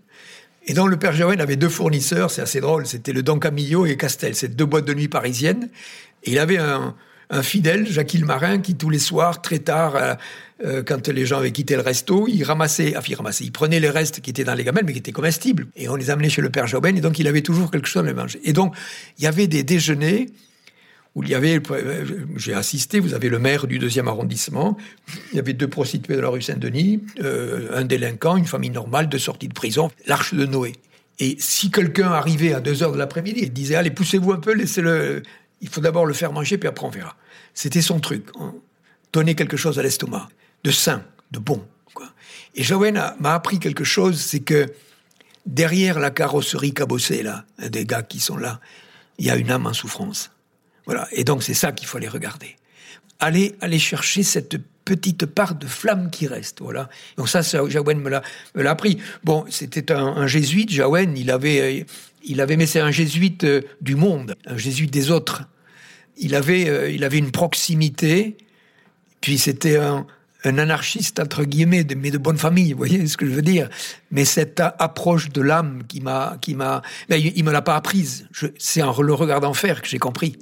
Et 0.65 0.73
donc, 0.73 0.89
le 0.89 0.97
père 0.97 1.13
Jaouen 1.13 1.39
avait 1.39 1.55
deux 1.55 1.69
fournisseurs, 1.69 2.29
c'est 2.29 2.41
assez 2.41 2.59
drôle, 2.59 2.85
c'était 2.85 3.13
le 3.13 3.23
Don 3.23 3.39
Camillo 3.39 3.85
et 3.85 3.95
Castel, 3.95 4.35
c'est 4.35 4.53
deux 4.55 4.65
boîtes 4.65 4.85
de 4.85 4.93
nuit 4.93 5.07
parisiennes. 5.07 5.69
Et 6.23 6.31
il 6.31 6.39
avait 6.39 6.57
un, 6.57 6.95
un 7.29 7.43
fidèle, 7.43 7.85
Jacques 7.87 8.13
Marin, 8.15 8.59
qui 8.59 8.75
tous 8.75 8.89
les 8.89 8.99
soirs, 8.99 9.41
très 9.41 9.59
tard, 9.59 9.95
euh, 9.95 10.13
euh, 10.65 10.83
quand 10.83 11.07
les 11.07 11.25
gens 11.25 11.39
avaient 11.39 11.51
quitté 11.51 11.75
le 11.75 11.81
resto, 11.81 12.27
il 12.27 12.43
ramassait, 12.43 12.95
enfin 12.97 13.07
il 13.09 13.15
ramassait, 13.15 13.43
il 13.43 13.51
prenait 13.51 13.79
les 13.79 13.89
restes 13.89 14.21
qui 14.21 14.29
étaient 14.29 14.43
dans 14.43 14.53
les 14.53 14.63
gamelles, 14.63 14.85
mais 14.85 14.93
qui 14.93 14.99
étaient 14.99 15.11
comestibles, 15.11 15.67
et 15.75 15.89
on 15.89 15.95
les 15.95 16.09
amenait 16.09 16.29
chez 16.29 16.41
le 16.41 16.49
père 16.49 16.67
Jobin, 16.67 16.95
et 16.95 17.01
donc 17.01 17.19
il 17.19 17.27
avait 17.27 17.41
toujours 17.41 17.69
quelque 17.69 17.87
chose 17.87 18.07
à 18.07 18.13
manger. 18.13 18.39
Et 18.43 18.53
donc, 18.53 18.75
il 19.17 19.23
y 19.23 19.27
avait 19.27 19.47
des 19.47 19.63
déjeuners 19.63 20.27
où 21.15 21.23
il 21.23 21.29
y 21.29 21.35
avait, 21.35 21.59
euh, 21.71 22.05
j'ai 22.37 22.53
assisté, 22.53 22.99
vous 22.99 23.13
avez 23.13 23.29
le 23.29 23.39
maire 23.39 23.67
du 23.67 23.79
deuxième 23.79 24.07
arrondissement, 24.07 24.77
il 25.33 25.35
y 25.35 25.39
avait 25.39 25.53
deux 25.53 25.67
prostituées 25.67 26.15
de 26.15 26.21
la 26.21 26.29
rue 26.29 26.41
Saint-Denis, 26.41 27.01
un 27.19 27.83
délinquant, 27.85 28.37
une 28.37 28.45
famille 28.45 28.69
normale, 28.69 29.09
deux 29.09 29.19
sorties 29.19 29.47
de 29.47 29.53
prison, 29.53 29.89
l'arche 30.05 30.33
de 30.33 30.45
Noé. 30.45 30.73
Et 31.19 31.35
si 31.39 31.71
quelqu'un 31.71 32.11
arrivait 32.11 32.53
à 32.53 32.59
2 32.59 32.83
heures 32.83 32.91
de 32.91 32.97
l'après-midi 32.99 33.39
il 33.41 33.51
disait, 33.51 33.75
allez, 33.75 33.89
poussez-vous 33.89 34.33
un 34.33 34.39
peu, 34.39 34.53
laissez-le, 34.53 35.23
il 35.61 35.69
faut 35.69 35.81
d'abord 35.81 36.05
le 36.05 36.13
faire 36.13 36.31
manger, 36.31 36.57
puis 36.57 36.67
après 36.67 36.85
on 36.85 36.89
verra. 36.89 37.15
C'était 37.53 37.81
son 37.81 37.99
truc. 37.99 38.27
Donner 39.13 39.35
quelque 39.35 39.57
chose 39.57 39.79
à 39.79 39.83
l'estomac, 39.83 40.27
de 40.63 40.71
sain, 40.71 41.03
de 41.31 41.39
bon. 41.39 41.65
Et 42.55 42.63
Joanne 42.63 43.13
m'a 43.19 43.33
appris 43.33 43.59
quelque 43.59 43.83
chose, 43.83 44.19
c'est 44.19 44.39
que 44.39 44.65
derrière 45.45 45.99
la 45.99 46.09
carrosserie 46.09 46.73
cabossée, 46.73 47.23
là, 47.23 47.45
des 47.59 47.85
gars 47.85 48.01
qui 48.01 48.19
sont 48.19 48.37
là, 48.37 48.59
il 49.17 49.25
y 49.25 49.29
a 49.29 49.35
une 49.35 49.51
âme 49.51 49.67
en 49.67 49.73
souffrance. 49.73 50.31
Voilà. 50.85 51.07
Et 51.11 51.23
donc 51.23 51.43
c'est 51.43 51.53
ça 51.53 51.71
qu'il 51.71 51.87
faut 51.87 51.97
aller 51.97 52.07
regarder. 52.07 52.55
Aller, 53.19 53.55
aller 53.61 53.79
chercher 53.79 54.23
cette 54.23 54.57
petite 54.85 55.25
part 55.25 55.55
de 55.55 55.67
flamme 55.67 56.09
qui 56.09 56.27
reste. 56.27 56.61
Voilà. 56.61 56.89
Donc 57.17 57.29
ça, 57.29 57.41
Jaouen 57.41 57.95
me 57.95 58.09
l'a, 58.09 58.23
appris. 58.71 58.99
Bon, 59.23 59.45
c'était 59.49 59.91
un, 59.91 60.27
jésuite, 60.27 60.71
Jaouen, 60.71 61.13
il 61.15 61.29
avait, 61.29 61.85
il 62.23 62.41
avait, 62.41 62.57
mais 62.57 62.65
c'est 62.65 62.79
un 62.79 62.91
jésuite 62.91 63.43
euh, 63.43 63.61
du 63.81 63.95
monde, 63.95 64.35
un 64.45 64.57
jésuite 64.57 64.91
des 64.91 65.11
autres. 65.11 65.43
Il 66.17 66.35
avait, 66.35 66.69
euh, 66.69 66.89
il 66.89 67.03
avait 67.03 67.17
une 67.17 67.31
proximité, 67.31 68.37
puis 69.21 69.37
c'était 69.37 69.77
un, 69.77 70.05
anarchiste 70.43 71.19
entre 71.19 71.43
guillemets, 71.43 71.85
mais 71.97 72.09
de 72.09 72.17
bonne 72.17 72.37
famille, 72.37 72.71
vous 72.71 72.77
voyez 72.77 73.05
ce 73.07 73.17
que 73.17 73.25
je 73.25 73.31
veux 73.31 73.41
dire. 73.41 73.67
Mais 74.11 74.23
cette 74.23 74.61
approche 74.61 75.29
de 75.29 75.41
l'âme 75.41 75.83
qui 75.89 75.99
m'a, 75.99 76.37
qui 76.39 76.55
m'a, 76.55 76.81
il, 77.09 77.33
il 77.35 77.43
me 77.43 77.51
l'a 77.51 77.61
pas 77.61 77.75
apprise. 77.75 78.29
C'est 78.57 78.81
en 78.81 79.01
le 79.01 79.13
regardant 79.13 79.53
faire 79.53 79.81
que 79.81 79.89
j'ai 79.89 79.99
compris. 79.99 80.37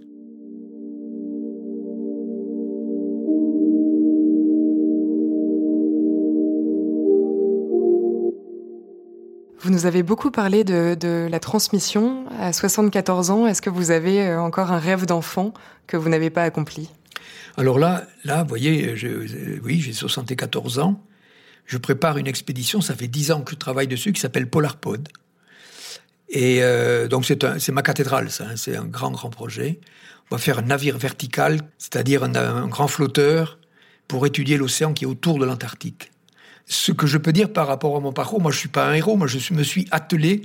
Vous 9.65 9.71
nous 9.71 9.87
avez 9.87 10.03
beaucoup 10.03 10.29
parlé 10.29 10.63
de, 10.63 11.27
la 11.27 11.39
transmission. 11.39 12.25
À 12.39 12.53
74 12.53 13.31
ans, 13.31 13.47
est-ce 13.47 13.63
que 13.63 13.71
vous 13.71 13.89
avez 13.89 14.21
euh, 14.21 14.39
encore 14.39 14.71
un 14.71 14.77
rêve 14.77 15.07
d'enfant 15.07 15.55
que 15.87 15.97
vous 15.97 16.07
n'avez 16.07 16.29
pas 16.29 16.43
accompli? 16.43 16.91
Alors 17.57 17.79
là, 17.79 18.05
là, 18.25 18.43
vous 18.43 18.49
voyez, 18.49 18.95
je, 18.95 19.07
oui, 19.63 19.81
j'ai 19.81 19.91
74 19.91 20.77
ans. 20.77 21.01
Je 21.65 21.79
prépare 21.79 22.19
une 22.19 22.27
expédition, 22.27 22.79
ça 22.79 22.93
fait 22.93 23.07
10 23.07 23.31
ans 23.31 23.41
que 23.41 23.53
je 23.53 23.55
travaille 23.55 23.87
dessus, 23.87 24.13
qui 24.13 24.21
s'appelle 24.21 24.47
Polarpod. 24.47 25.09
Et 26.29 26.61
euh, 26.61 27.07
donc 27.07 27.25
c'est 27.25 27.69
ma 27.69 27.81
cathédrale, 27.81 28.29
ça. 28.29 28.43
Hein, 28.43 28.57
c'est 28.57 28.77
un 28.77 28.85
grand, 28.85 29.09
grand 29.09 29.31
projet. 29.31 29.79
On 30.29 30.35
va 30.35 30.39
faire 30.39 30.59
un 30.59 30.61
navire 30.61 30.99
vertical, 30.99 31.59
c'est-à-dire 31.79 32.23
un, 32.23 32.67
grand 32.67 32.87
flotteur, 32.87 33.57
pour 34.07 34.27
étudier 34.27 34.57
l'océan 34.57 34.93
qui 34.93 35.05
est 35.05 35.07
autour 35.07 35.39
de 35.39 35.45
l'Antarctique. 35.45 36.11
Ce 36.67 36.91
que 36.91 37.07
je 37.07 37.17
peux 37.17 37.31
dire 37.31 37.51
par 37.51 37.67
rapport 37.67 37.95
à 37.95 37.99
mon 37.99 38.13
parcours, 38.13 38.41
moi 38.41 38.51
je 38.51 38.57
suis 38.57 38.69
pas 38.69 38.87
un 38.87 38.93
héros, 38.93 39.17
moi 39.17 39.27
je 39.27 39.53
me 39.53 39.63
suis 39.63 39.87
attelé 39.91 40.43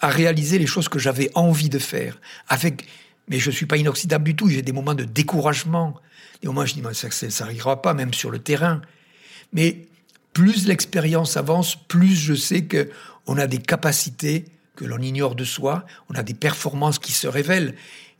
à 0.00 0.08
réaliser 0.08 0.58
les 0.58 0.66
choses 0.66 0.88
que 0.88 0.98
j'avais 0.98 1.30
envie 1.34 1.68
de 1.68 1.78
faire. 1.78 2.20
Avec, 2.48 2.86
mais 3.28 3.38
je 3.38 3.50
suis 3.50 3.66
pas 3.66 3.76
inoxydable 3.76 4.24
du 4.24 4.36
tout. 4.36 4.48
J'ai 4.48 4.62
des 4.62 4.72
moments 4.72 4.94
de 4.94 5.04
découragement. 5.04 5.96
Des 6.42 6.48
moments 6.48 6.66
je 6.66 6.74
dis, 6.74 6.82
ça, 6.92 7.10
ça 7.10 7.44
n'arrivera 7.44 7.82
pas, 7.82 7.94
même 7.94 8.14
sur 8.14 8.30
le 8.30 8.38
terrain. 8.38 8.80
Mais 9.52 9.86
plus 10.32 10.66
l'expérience 10.66 11.36
avance, 11.36 11.76
plus 11.76 12.14
je 12.14 12.34
sais 12.34 12.62
que 12.62 12.90
on 13.26 13.36
a 13.38 13.46
des 13.46 13.58
capacités 13.58 14.46
que 14.76 14.84
l'on 14.84 14.98
ignore 14.98 15.34
de 15.34 15.44
soi, 15.44 15.84
on 16.08 16.14
a 16.14 16.22
des 16.22 16.34
performances 16.34 16.98
qui 16.98 17.12
se 17.12 17.26
révèlent. 17.26 17.74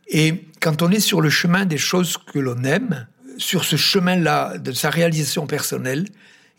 Et 0.09 0.45
quand 0.61 0.83
on 0.83 0.91
est 0.91 1.01
sur 1.01 1.21
le 1.21 1.31
chemin 1.31 1.65
des 1.65 1.79
choses 1.79 2.17
que 2.19 2.39
l'on 2.39 2.63
aime, 2.65 3.07
sur 3.39 3.65
ce 3.65 3.77
chemin-là 3.77 4.59
de 4.59 4.73
sa 4.73 4.91
réalisation 4.91 5.47
personnelle, 5.47 6.07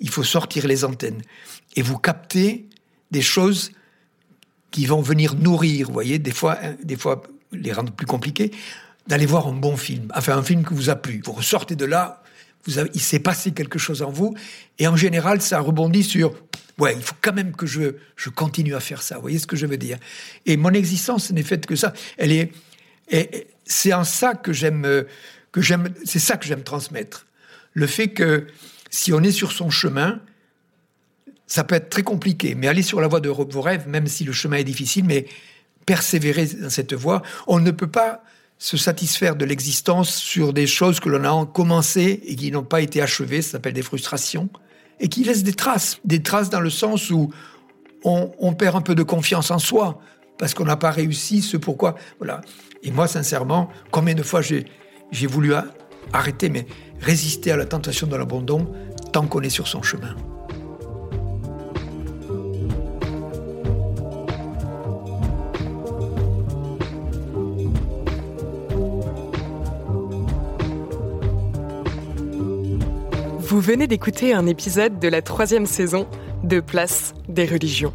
il 0.01 0.09
faut 0.09 0.23
sortir 0.23 0.67
les 0.67 0.83
antennes 0.83 1.21
et 1.75 1.81
vous 1.81 1.97
capter 1.97 2.65
des 3.11 3.21
choses 3.21 3.71
qui 4.71 4.85
vont 4.85 5.01
venir 5.01 5.35
nourrir, 5.35 5.87
vous 5.87 5.93
voyez, 5.93 6.19
des 6.19 6.31
fois, 6.31 6.57
des 6.83 6.95
fois 6.95 7.23
les 7.51 7.71
rendre 7.71 7.91
plus 7.91 8.07
compliqués, 8.07 8.51
d'aller 9.07 9.25
voir 9.25 9.47
un 9.47 9.53
bon 9.53 9.77
film, 9.77 10.07
enfin 10.15 10.37
un 10.37 10.43
film 10.43 10.65
qui 10.65 10.73
vous 10.73 10.89
a 10.89 10.95
plu. 10.95 11.21
Vous 11.23 11.33
ressortez 11.33 11.75
de 11.75 11.85
là, 11.85 12.23
vous 12.65 12.77
avez, 12.77 12.89
il 12.93 13.01
s'est 13.01 13.19
passé 13.19 13.51
quelque 13.51 13.79
chose 13.79 14.01
en 14.01 14.11
vous, 14.11 14.33
et 14.79 14.87
en 14.87 14.95
général, 14.95 15.41
ça 15.41 15.59
rebondit 15.59 16.03
sur, 16.03 16.33
ouais, 16.77 16.93
il 16.95 17.01
faut 17.01 17.15
quand 17.21 17.33
même 17.33 17.53
que 17.53 17.65
je, 17.65 17.95
je 18.15 18.29
continue 18.29 18.75
à 18.75 18.79
faire 18.79 19.01
ça. 19.01 19.15
Vous 19.15 19.21
voyez 19.21 19.39
ce 19.39 19.47
que 19.47 19.55
je 19.55 19.65
veux 19.65 19.77
dire 19.77 19.97
Et 20.45 20.57
mon 20.57 20.71
existence 20.71 21.31
n'est 21.31 21.43
faite 21.43 21.65
que 21.65 21.75
ça. 21.75 21.93
Elle 22.17 22.31
est, 22.31 22.51
c'est 23.65 23.93
en 23.93 24.05
ça 24.05 24.35
que 24.35 24.53
j'aime, 24.53 25.05
que 25.51 25.61
j'aime, 25.61 25.93
c'est 26.05 26.19
ça 26.19 26.37
que 26.37 26.45
j'aime 26.45 26.63
transmettre. 26.63 27.25
Le 27.73 27.87
fait 27.87 28.09
que 28.09 28.47
si 28.91 29.11
on 29.13 29.23
est 29.23 29.31
sur 29.31 29.51
son 29.51 29.71
chemin, 29.71 30.19
ça 31.47 31.63
peut 31.63 31.75
être 31.75 31.89
très 31.89 32.03
compliqué, 32.03 32.53
mais 32.53 32.67
aller 32.67 32.83
sur 32.83 33.01
la 33.01 33.07
voie 33.07 33.19
de 33.19 33.29
vos 33.29 33.61
rêves, 33.61 33.87
même 33.87 34.05
si 34.05 34.23
le 34.23 34.33
chemin 34.33 34.57
est 34.57 34.63
difficile, 34.63 35.05
mais 35.05 35.25
persévérer 35.85 36.45
dans 36.45 36.69
cette 36.69 36.93
voie, 36.93 37.23
on 37.47 37.59
ne 37.59 37.71
peut 37.71 37.89
pas 37.89 38.23
se 38.59 38.77
satisfaire 38.77 39.35
de 39.35 39.43
l'existence 39.43 40.15
sur 40.15 40.53
des 40.53 40.67
choses 40.67 40.99
que 40.99 41.09
l'on 41.09 41.23
a 41.23 41.45
commencé 41.47 42.21
et 42.25 42.35
qui 42.35 42.51
n'ont 42.51 42.63
pas 42.63 42.81
été 42.81 43.01
achevées, 43.01 43.41
ça 43.41 43.53
s'appelle 43.53 43.73
des 43.73 43.81
frustrations, 43.81 44.49
et 44.99 45.09
qui 45.09 45.23
laissent 45.23 45.43
des 45.43 45.53
traces. 45.53 45.99
Des 46.05 46.21
traces 46.21 46.51
dans 46.51 46.59
le 46.59 46.69
sens 46.69 47.09
où 47.09 47.33
on, 48.03 48.31
on 48.37 48.53
perd 48.53 48.75
un 48.75 48.81
peu 48.81 48.93
de 48.93 49.03
confiance 49.03 49.49
en 49.49 49.57
soi, 49.57 49.99
parce 50.37 50.53
qu'on 50.53 50.65
n'a 50.65 50.77
pas 50.77 50.91
réussi 50.91 51.41
ce 51.41 51.57
pourquoi. 51.57 51.95
Voilà. 52.19 52.41
Et 52.83 52.91
moi, 52.91 53.07
sincèrement, 53.07 53.69
combien 53.89 54.15
de 54.15 54.23
fois 54.23 54.41
j'ai 54.41 55.27
voulu 55.27 55.53
arrêter, 56.13 56.49
mais 56.49 56.65
résister 56.99 57.51
à 57.51 57.57
la 57.57 57.65
tentation 57.65 58.07
de 58.07 58.15
l'abandon 58.15 58.67
tant 59.11 59.27
qu'on 59.27 59.41
est 59.41 59.49
sur 59.49 59.67
son 59.67 59.81
chemin. 59.81 60.15
Vous 73.51 73.59
venez 73.59 73.85
d'écouter 73.85 74.33
un 74.33 74.47
épisode 74.47 74.97
de 74.99 75.09
la 75.09 75.21
troisième 75.21 75.65
saison 75.65 76.07
de 76.41 76.61
Place 76.61 77.13
des 77.27 77.45
religions. 77.45 77.93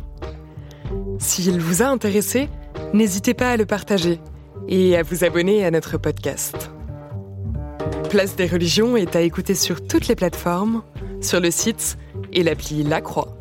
S'il 1.19 1.59
vous 1.61 1.83
a 1.83 1.87
intéressé, 1.87 2.51
n'hésitez 2.93 3.33
pas 3.33 3.51
à 3.51 3.57
le 3.57 3.65
partager 3.65 4.21
et 4.69 4.97
à 4.99 5.03
vous 5.03 5.25
abonner 5.25 5.65
à 5.65 5.71
notre 5.71 5.97
podcast. 5.97 6.71
Place 8.17 8.35
des 8.35 8.47
religions 8.47 8.97
est 8.97 9.15
à 9.15 9.21
écouter 9.21 9.55
sur 9.55 9.87
toutes 9.87 10.09
les 10.09 10.17
plateformes, 10.17 10.83
sur 11.21 11.39
le 11.39 11.51
site 11.51 11.99
et 12.33 12.43
l'appli 12.43 12.83
La 12.83 13.03
Croix. 13.03 13.37